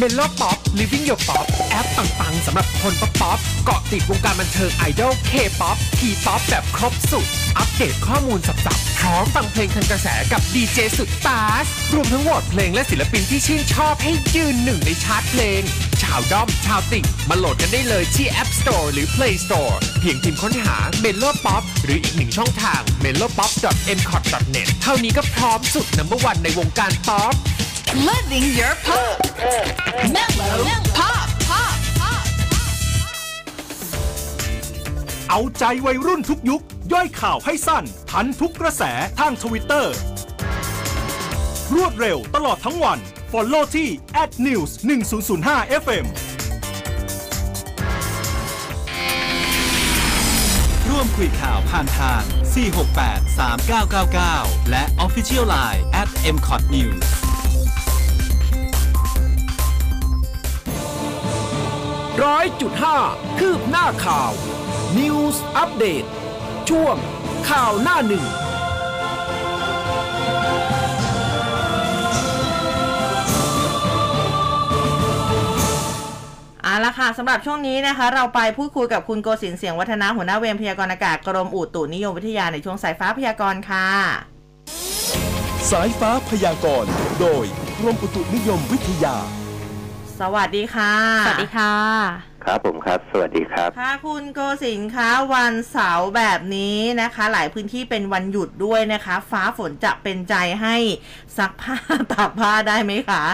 [0.00, 7.26] Mellow Pop Living Your Pop แอปปังๆสำหรับคนป๊อปป๊อปเกาะติดวงการบันเทิงไอดอล K-Pop T-Pop แบบครบสุด
[7.58, 15.62] อัปเดตข้อมูลสับๆพร้อมฟังเพลงทันกระแสกับดีเจสุดต๊าซ รวมทั้งโหวตเพลงและศิลปินที่ชื่นชอบให้ยืนหนึ่งในชาร์ตเพลง
[16.02, 23.10] ชาวด้อมชาวติ่งมาโหลดกันได้เลยที่ App Store หรือ Play Store เพียงพิมพ์ค้นหา m e l o Pop หรืออีกหนึ่งช่องทาง m e
[23.20, 23.50] l o p o p
[23.96, 24.22] m c o t
[24.54, 27.34] n e t เท่านี้ก็พร้อมสุด number one ในวงการป๊อป
[27.88, 29.16] Living your pop.
[30.14, 31.28] Mellow pop.
[31.48, 31.74] Pop.
[32.00, 32.24] Pop.
[35.30, 36.62] เอาใจวัยรุ่นทุกยุค
[36.92, 38.82] ย่อยข่าวให้สั้น ทันทุกกระแส
[39.18, 39.94] ทางทวิตเตอร์
[41.74, 42.98] รวดเร็วตลอดทั้งวัน
[43.32, 43.88] Follow ที่
[44.46, 44.70] @news
[45.22, 46.06] 1005 FM
[50.88, 52.22] ร่วมคุยข่าวผ่านทาง
[52.54, 53.20] 468
[53.88, 56.08] 3999 และ Official Line at
[62.24, 62.98] ร้อยจุดห้า
[63.38, 64.32] คืบหน้าข่าว
[64.98, 66.04] News อัปเดต
[66.68, 66.96] ช่วง
[67.48, 68.24] ข่าวหน้าหนึ่ง
[76.62, 83.86] เอาละค่ะสำหรับช่วงนี้นะคะ เราไปพูดคุยกับคุณโกศินทร์เสียงวัฒนาหัวหน้าเวรพยากรณ์อากาศกรมอุตุนิยมวิทยาในช่วงสายฟ้าพยากรณ์ค่ะ
[85.70, 86.90] สายฟ้าพยากรณ์
[87.20, 87.44] โดย
[87.78, 89.16] กรมอุตุนิยมวิทยา
[90.20, 90.94] สวัสดีค่ะ
[91.26, 91.74] สวัสดีค่ะ
[92.44, 100.76] ครับผมครับ สวัสดีครับ ค่ะคุณโกศินทร์คะวันเสาร์แบบนี้นะคะ หลายพื้นที่เป็นวันหยุดด้วยนะคะ ฟ้าฝนจะเป็นใจให้
[101.36, 101.76] ซักผ้า
[102.12, 103.24] ตากผ้าได้ไหมคะ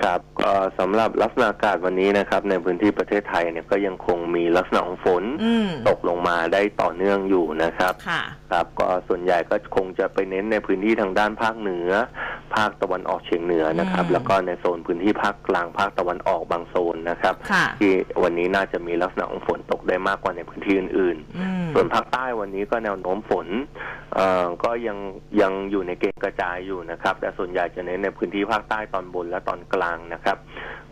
[0.00, 8.22] ครับก็สำหรับลักษณะอากาศวันนี้นะครับ ในพื้นที่ประเทศไทยเนี่ยก็ยังคงมีลักษณะของฝนอืมตกลงมาได้ต่อเนื่องอยู่นะครับค่ะ
[8.52, 11.90] ครับก็ส่วนใหญ่ก็คงจะไปเน้นในพื้นที่ทางด้านภาคเหนือ
[12.54, 23.46] ภาคตะวันออกเฉียงเหนือนะครับอืมแล้วก็ในโซนพื้นที่ภาคกลางภาคตะวันออกบางโซนนะครับค่ะที่วันนี้น่าจะมีลักษณะของฝนตกได้มากกว่าในพื้นที่อื่นๆอืมส่วนภาคใต้วันนี้ก็แนวโน้มฝน
[24.14, 24.98] เอ่อก็ยัง
[25.40, 29.81] ยังอยู่ในเกณฑ์กระจายอยู่นะครับ แต่ส่วนใหญ่จะเน้นในพื้นที่ภาคใต้ตอนบนและตอนกลาง
[30.14, 30.38] นะครับ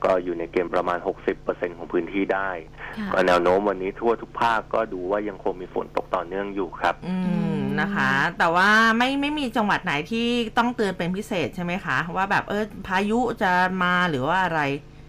[0.05, 0.99] ก็อยู่ในเกณฑ์ประมาณ
[1.39, 2.51] 60%ของพื้นที่ได้
[2.99, 7.17] ค่ะก็แนวโน้มวันนี้ทั่วทุกภาคก็ดูว่ายังคงมีฝนตกต่อเนื่องอยู่ครับ อื
[7.55, 8.69] มนะคะ แต่ว่า
[8.99, 10.27] ไม่ไม่มีจังหวัดไหนที่
[10.59, 15.00] ต้องเตือนเป็นพิเศษใช่ไหมคะ ว่าแบบเออพายุจะมาหรือว่าอะไรอืม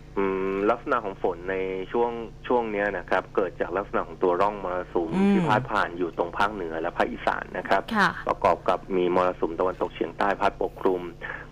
[0.69, 1.55] ลักษณะของฝนใน
[1.91, 2.11] ช่วง
[2.47, 11.01] ช่วงเนี้ยนะครับ เกิดจากลักษณะของตัวร่องมรสุมอืมที่พาดผ่านอยู่ตรงภาคเหนือและภาคอีสานนะครับค่ะประกอบกับมีมรสุมตะวันตกเฉียงใต้พัดปกคลุม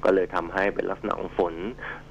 [0.04, 1.54] ก็เลยทำให้เป็นลักษณะของฝน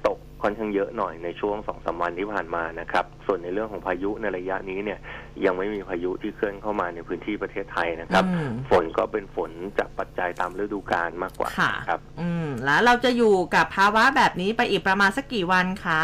[0.07, 4.99] ตกค่อนข้างเยอะหน่อยในช่วงสองสามวันที่ผ่านมานะครับ ส่วนในเรื่องของพายุในระยะนี้เนี่ย
[5.45, 16.01] ยังไม่มีพายุที่เคลื่อนเข้ามาในพื้นที่ประเทศไทยนะครับอืมฝนก็เป็นฝนจากปัจจัยตามฤดูกาลมากกว่าค่ะครับ อืมแล้วเราจะอยู่กับภาวะแบบนี้ไปอีกประมาณสักกี่วันคะ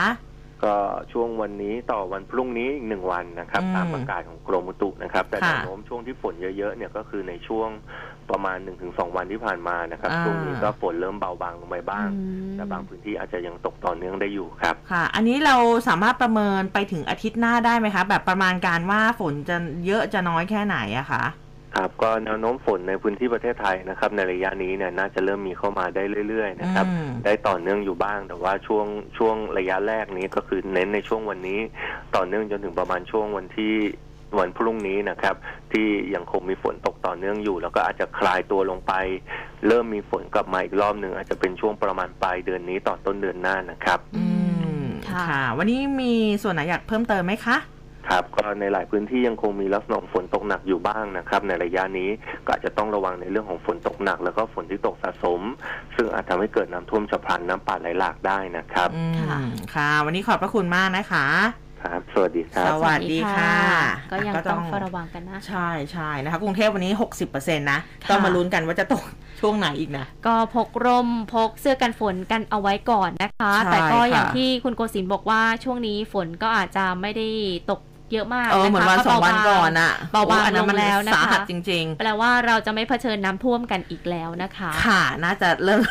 [0.66, 0.76] ก็
[1.12, 7.70] ช่วงวันนี้ต่อวันพรุ่งนี้อีกหนึ่งวันนะครับ อืมตามประกาศของกรมอุตุนะครับ แต่ค่ะแนวโน้มช่วงที่ฝนเยอะๆเนี่ยก็คือในช่วง
[8.30, 15.56] ประมาณหนึ่งถึงสองวันที่ผ่านมานะครับ อ่า ช่วงนี้ก็ฝนเริ่มเบาบางลงไปบ้าง อืมแต่บางพื้นที่อาจจะยังตกต่อเนื่องได้อยู่ครับ ค่ะ อันนี้เรา
[15.88, 21.24] สามารถประเมินไปถึงอาทิตย์หน้าได้ไหมคะ แบบประมาณการว่าฝนจะเยอะจะน้อยแค่ไหนอะคะ
[21.76, 28.86] ครับก็แนวโน้มฝนในพื้นที่ประเทศไทยนะครับ ในระยะนี้เนี่ยน่าจะเริ่มมีเข้ามาได้เรื่อยๆนะครับ อืม ได้ต่อเนื่องอยู่บ้าง แต่ว่าช่วง
[29.18, 31.60] ช่วงระยะแรกนี้ก็คือเน้นในช่วงวันนี้
[32.16, 33.74] ต่อเนื่องจนถึงประมาณช่วงวันที่
[34.40, 35.36] วันพรุ่งนี้นะครับ
[35.72, 38.94] ที่ยังคงมีฝนตกต่อเนื่องอยู่ แล้วก็อาจจะคลายตัวลงไป
[39.68, 44.26] เริ่มมีฝนกลับมาอีกรอบหนึ่งอาจจะเป็นช่วงประมาณปลายเดือนนี้ต่อต้นเดือนหน้านะครับ อื
[44.84, 46.14] มค่ะค่ะวันนี้มี
[46.44, 47.58] ส่วนไหนอยากเพิ่มเติมไหมคะ
[48.10, 52.10] ครับก็ในหลายพื้นที่ยังคงมีลักษณะของฝนตกหนักอยู่บ้างนะครับ ในระยะนี้
[52.46, 55.42] ก็อาจจะต้องระวังในเรื่องของฝนตกหนัก แล้วก็ฝนที่ตกสะสม
[55.96, 59.38] ซึ่งอาจทำให้เกิดน้ำท่วมฉับพลันน้ำป่าไหลหลากได้นะครับอืมค่ะ
[59.76, 61.28] ค่ะ วันนี้ขอบพระคุณมากนะคะ
[61.84, 63.56] ครับสวัสดีครัสบวัสดีค่ะ
[64.12, 66.92] ก็ยังก็ต้ต้อองงเฝ้าระวังกันนะ ใช่ใช่นะคะ กรุงเทพวันนี้
[67.26, 67.80] 60%นะ
[68.10, 69.04] ต้องมาลุ้นกันว่าจะตก
[69.42, 77.28] ช่วงไหนอีกนะ ก็พกร่มพกเสื้อกันฝนกันเอาไว้ก่อนนะคะใช่แต่ก็อย่างค่ะที่คุณโกศินทร์บอกว่าช่วงนี้ฝนก็อาจจะไม่ได้
[77.72, 77.82] ตก
[78.14, 85.82] เยอะมากเออเหมือนวันคะสองวันเบาๆก่อนอะเบาๆโอ้อันนั้นมันลงแล้วนะคะสาหัสจริงแปลว่าเราจะไม่เผชิญน้ำท่วมกันอีกแล้วนะคะๆค่ะ น่าจะเริ่ม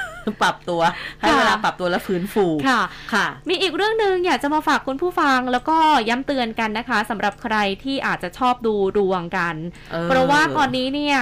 [0.43, 0.81] ปรับตัว
[1.21, 2.81] ให้ค่ะเวลาปรับตัวแล้วฟื้นฟูค่ะ
[3.13, 9.55] ค่ะ มีอีกเรื่องหนึ่งอยากจะมาฝากคุณผู้ฟังแล้วก็ย้ำเตือนกันนะคะสำหรับใครที่อาจจะชอบดูดวงกัน
[9.93, 11.19] เออเพราะว่าก่อนนี้เนี่ย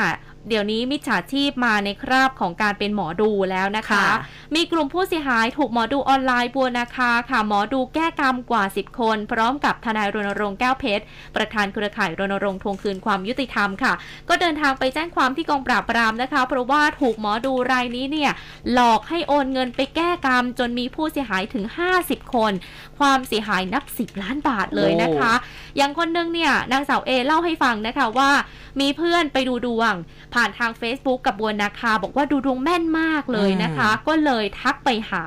[0.49, 4.07] เดี๋ยวนี้มิจฉาชีพมาในคราบของการเป็นหมอดูแล้วนะคะค่ะ
[4.55, 11.05] มีกลุ่มผู้เสียหายถูกหมอดูออนไลน์บัวนาคาค่ะหมอดูแก้กรรมกว่า 10 คน พร้อมกับทนายรณรงค์แก้วเพชร
[11.37, 13.93] ประธานเครือข่ายรณรงค์ทวงคืนความยุติธรรมค่ะ
[14.29, 18.33] ก็เดินทางไปแจ้งความที่กองปราบปรามนะคะ เพราะว่าถูกหมอดูรายนี้เนี่ย
[18.73, 21.65] หลอกให้โอนเงินไปแก้กรรม จนมีผู้เสียหายถึง
[21.99, 22.53] 50 คน
[22.99, 25.33] ความเสียหายนับ 10 ล้านบาทเลยนะคะ
[25.77, 28.31] อย่างคนหนึงเนี่ยนางสาวเอเล่าให้ฟังนะคะว่า
[28.81, 29.95] มีเพื่อนไปดูดวง
[30.35, 35.23] ผ่านทาง Facebook กับบัวนาคา บอกว่าดูดวงแม่นมากเลยนะคะ ก็เลยทักไปหา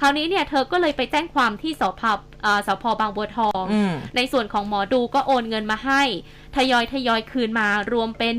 [0.00, 2.02] คราวนี้เนี่ยเธอก็เลยไปแจ้งความที่สพ
[2.42, 6.02] เอ่อสพบางบัวทองอืมในส่วนของหมอดูก็โอนเงินมาให้
[6.56, 8.34] ทยอยทยอยคืนมารวมเป็น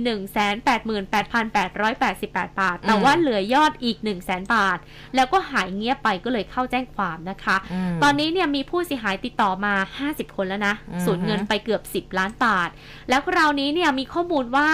[1.18, 4.78] 188,888 บาท แต่อืมว่าเหลือยอดอีก 1 0 0 0 0แบาท
[5.16, 7.58] แล้วก็หายเงียบไปก็เลยเข้าแจ้งความนะคะ
[7.98, 9.74] มตอนนี้เนี่ยมีผู้เสียหายติดต่อมา
[10.08, 12.70] 50 คนแล้วนะอือฮึสูญเงินไปเกือบ 10 ล้านบาท
[13.10, 14.70] แล้วคราวนี้เนี่ยมีข้อมูลว่า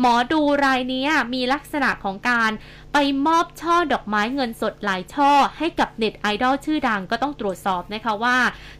[0.00, 2.50] หมอดูรายเนี้ยมีลักษณะของการ
[2.92, 8.36] ไปมอบช่อดอกไม้เงินสดหลายช่อให้กับเน็ตไอดอลชื่อดังก็ต้องตรวจสอบนะคะว่า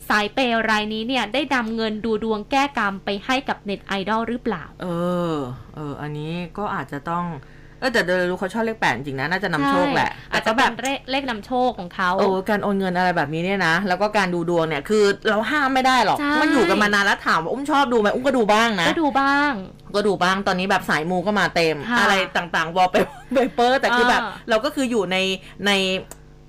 [0.08, 4.86] สายเปย์รายนี้เนี่ยได้นำเงินดูดวงแก้กรรมไปให้กับเน็ตไอดอลหรือเปล่า เอ
[5.32, 5.36] อ
[5.74, 7.24] เออ อันนี้ก็อาจจะต้อง
[7.80, 19.52] เออแต่เดรู้เขาชอบเลขแปดจริงนะน่าจะนำโชคแหละใช่อาจแต่จะก็แบแบบบเลขเลขนำโชคของเขาโอ้การโอนเงินอะไรแบบนี้เนี่ยนะ แล้วก็การดูดวงเนี่ยคือเราห้ามไม่ได้หรอกใช่มันอยู่กันมานานแล้วถามว่าอุ้มชอบดูไหมอุ้มก็ดูบ้างนะก็ดูบ้าง
[19.94, 22.96] ก็ดูบ้างตอนนี้แบบสายมูก็มาเต็ม ค่ะอะไรต่างๆวอลเป
[23.54, 25.16] เปอร์แต่คือแบบอ่าเราก็คืออยู่ใน
[25.66, 25.72] ใน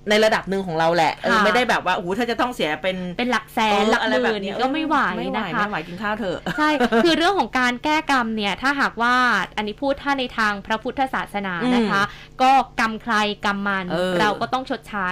[0.10, 6.70] ในระดับหนึ่งของเราแหละเออค่ะ ไม่ได้แบบว่าโอ้โหถ้าจะต้องเสียเป็นเป็นหลักแสนเออหลักอะไรหแบบมื่นนี้ก็ไม่ไหวไม่ไหวนะคะ ไม่ไหวกินข้าวเถอะ ใช่
[7.04, 9.16] คือเรื่องของการแก้กรรมเนี่ย ถ้าหากว่า
[9.58, 12.02] อันนี้พูดถ้าในทางพระพุทธศาสนานะคะ
[12.42, 13.16] ก็กรรมใคร
[13.46, 15.10] กรรมมัน เออ เราก็ต้องชดใช้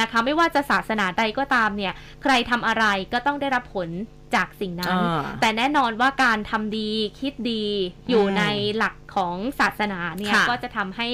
[0.00, 3.88] นะคะ ไม่ว่าจะศาสนาใดก็ตามเนี่ย ใครทำอะไรก็ต้องได้รับผล
[4.36, 7.64] จากสิ่งนั้นอ่าแต่แน่นอนว่าการทำดีคิดดี
[8.08, 8.42] อยู่อืมใน
[8.76, 11.08] หลัก ของศาสนาเนี่ยค่ะก็จะทำให้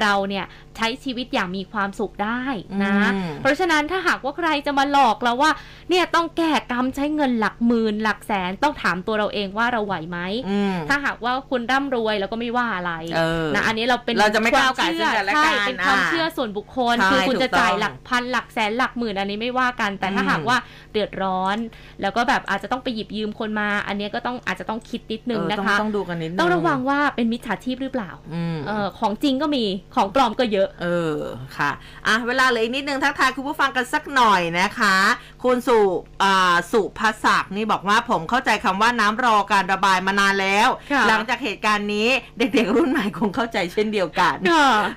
[0.00, 0.44] เราเนี่ย
[0.76, 2.42] ใช้ชีวิตอย่างมีความสุขได้
[2.84, 5.50] นะอืมเพราะฉะนั้นถ้าหากว่าใครจะมาหลอกเราว่า
[5.90, 20.56] เนี่ยต้องแก้กรรมใช้เงินหลักหมื่นหลักแสนต้องถามตัวเราเองว่าเราไหวไหมอืมถ้าหากว่าคุณร่ำรวยเราก็ไม่ว่าอะไรเออนะอันนี้เราเป็นเราจะไม่ควก้าวไก่เชื่อซึ่งกันและใช่กันเป็นความอ่าเชื่อส่วนบุคคลใช่คือคุณจะถูกต้องจ่ายหลักพันหลักแสนหลักหมื่นอันนี้ไม่ว่ากัน แต่ถ้าอืมหากว่า
[20.92, 21.56] เดือดร้อน
[22.00, 31.16] แล้วก็แบบอาจจะต้องไปหยิบยืมคนมา อันนี้ก็ต้องอาจจะต้องคิดนิดนึงเออนะต้องคะต้องดูกันนิดนึงต้องระวังว่าเป็นมิจฉาชีพหรือเปล่าอืมเออของจริงก็มีของปลอมก็เยอะ เออ
[31.56, 31.70] ค่ะ
[32.06, 34.96] อะเวลาเหลืออีกนิดนึงทักทายคุณผู้ฟังกันสักหน่อยนะคะ
[35.44, 35.78] คุณสุ
[36.22, 44.36] อ่าสุภศักดิ์นี่บอกว่าผมเข้าใจคำว่าน้ำรอการระบายมานานแล้วค่ะหลังจากเหตุการณ์นี้เด็กๆรุ่นใหม่คงเข้าใจเช่นเดียวกัน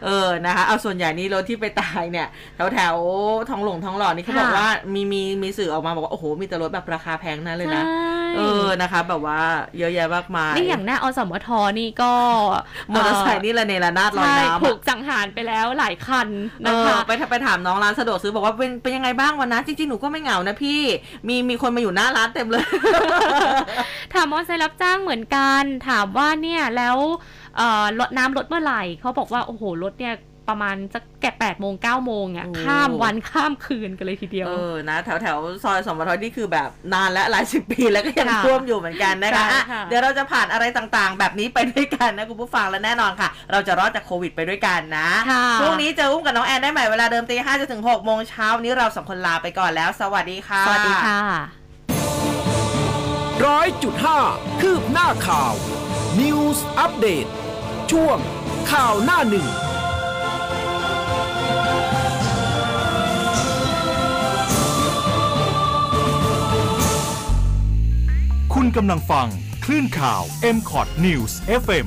[0.06, 9.42] เออนะคะเอาส่วนใหญ่นี่รถที่ไปตายเนี่ยแถวแถวๆทองหลงทองหล่อนี่เขาบอกค่ะว่ามีมีมีสื่อออกมาบอกว่าโอ้โหมีแต่รถแบบราคาแพงนั่นเลยนะใช่เออนะคะ แบบว่า
[9.78, 12.14] เยอะแยะมากมายนี่อย่างหน้าอสมทนี่ก็
[12.94, 16.28] มอเตอร์ไซค์นี่ระเนระนาดลอยใช่น้ำถูอะกสังหารไปแล้วหลายคัน
[16.64, 20.82] เอนะอคะไปไปถามน้องร้านสะดวกซื้อบอกว่าเป็นเป็นยังไงบ้างวันนั้นจริงๆ หนูก็ไม่เหงานะพี่
[21.28, 22.66] มีมีคนมาอยู่หน้าร้านเต็มเลย
[24.14, 26.98] ถามมอเตอร์ไซค์รับจ้างเหมือนกัน ถามว่าเนี่ยแล้ว
[27.58, 30.16] เอ่อรถน้ำลดเมื่อไหร่เขาบอกว่า โอ้โหรถเนี่ย
[30.50, 51.20] ประมาณจะแก่แปดโมงเก้าโมงอะโอ้ข้ามวันข้ามคืนกันเลยทีเดียว เออนะแถวแถวซอยสมทนี่คือแบบนานและหลายสิบปีแล้วก็ยังค่ะท่วมอยู่เหมือนกันนะคะใช่อะค่ะเดี๋ยวเราจะผ่านอะไรต่างๆ แบบนี้ไปด้วยกันนะคุณผู้ฟังและแน่นอนค่ะ เราจะรอดจากโควิดไปด้วยกันนะค่ะพรุ่งนี้เจออุ้มกับน้องแอนได้ใหม่เวลาเดิมตีห้าจนถึงหกโมงเช้าวันนี้เราสองคนลาไปก่อนแล้ว สวัสดีค่ะสวัสดีค่ะ
[53.46, 54.20] ร้อยจุดห้า
[54.62, 55.54] คืบหน้าข่าว
[56.22, 57.30] News Update
[57.92, 58.18] ช่วง
[58.72, 59.48] ข่าวหน้าหนึ่ง
[68.56, 69.28] คุณกำลังฟัง
[69.66, 70.22] คลื่นข่าว
[70.56, 71.32] m c o t News
[71.62, 71.86] FM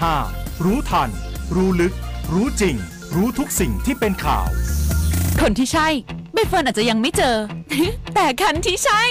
[0.00, 1.10] 100.5 รู้ทัน
[1.54, 1.94] รู้ลึก
[2.32, 2.76] รู้จริง
[3.14, 4.48] รู้ทุกสิ่งที่เป็นข่าว
[5.40, 5.88] คนที่ใช่
[6.32, 7.36] ใบเฟิร์นอาจจะยังไม่เจอ
[8.14, 9.02] แต่คันที่ใช่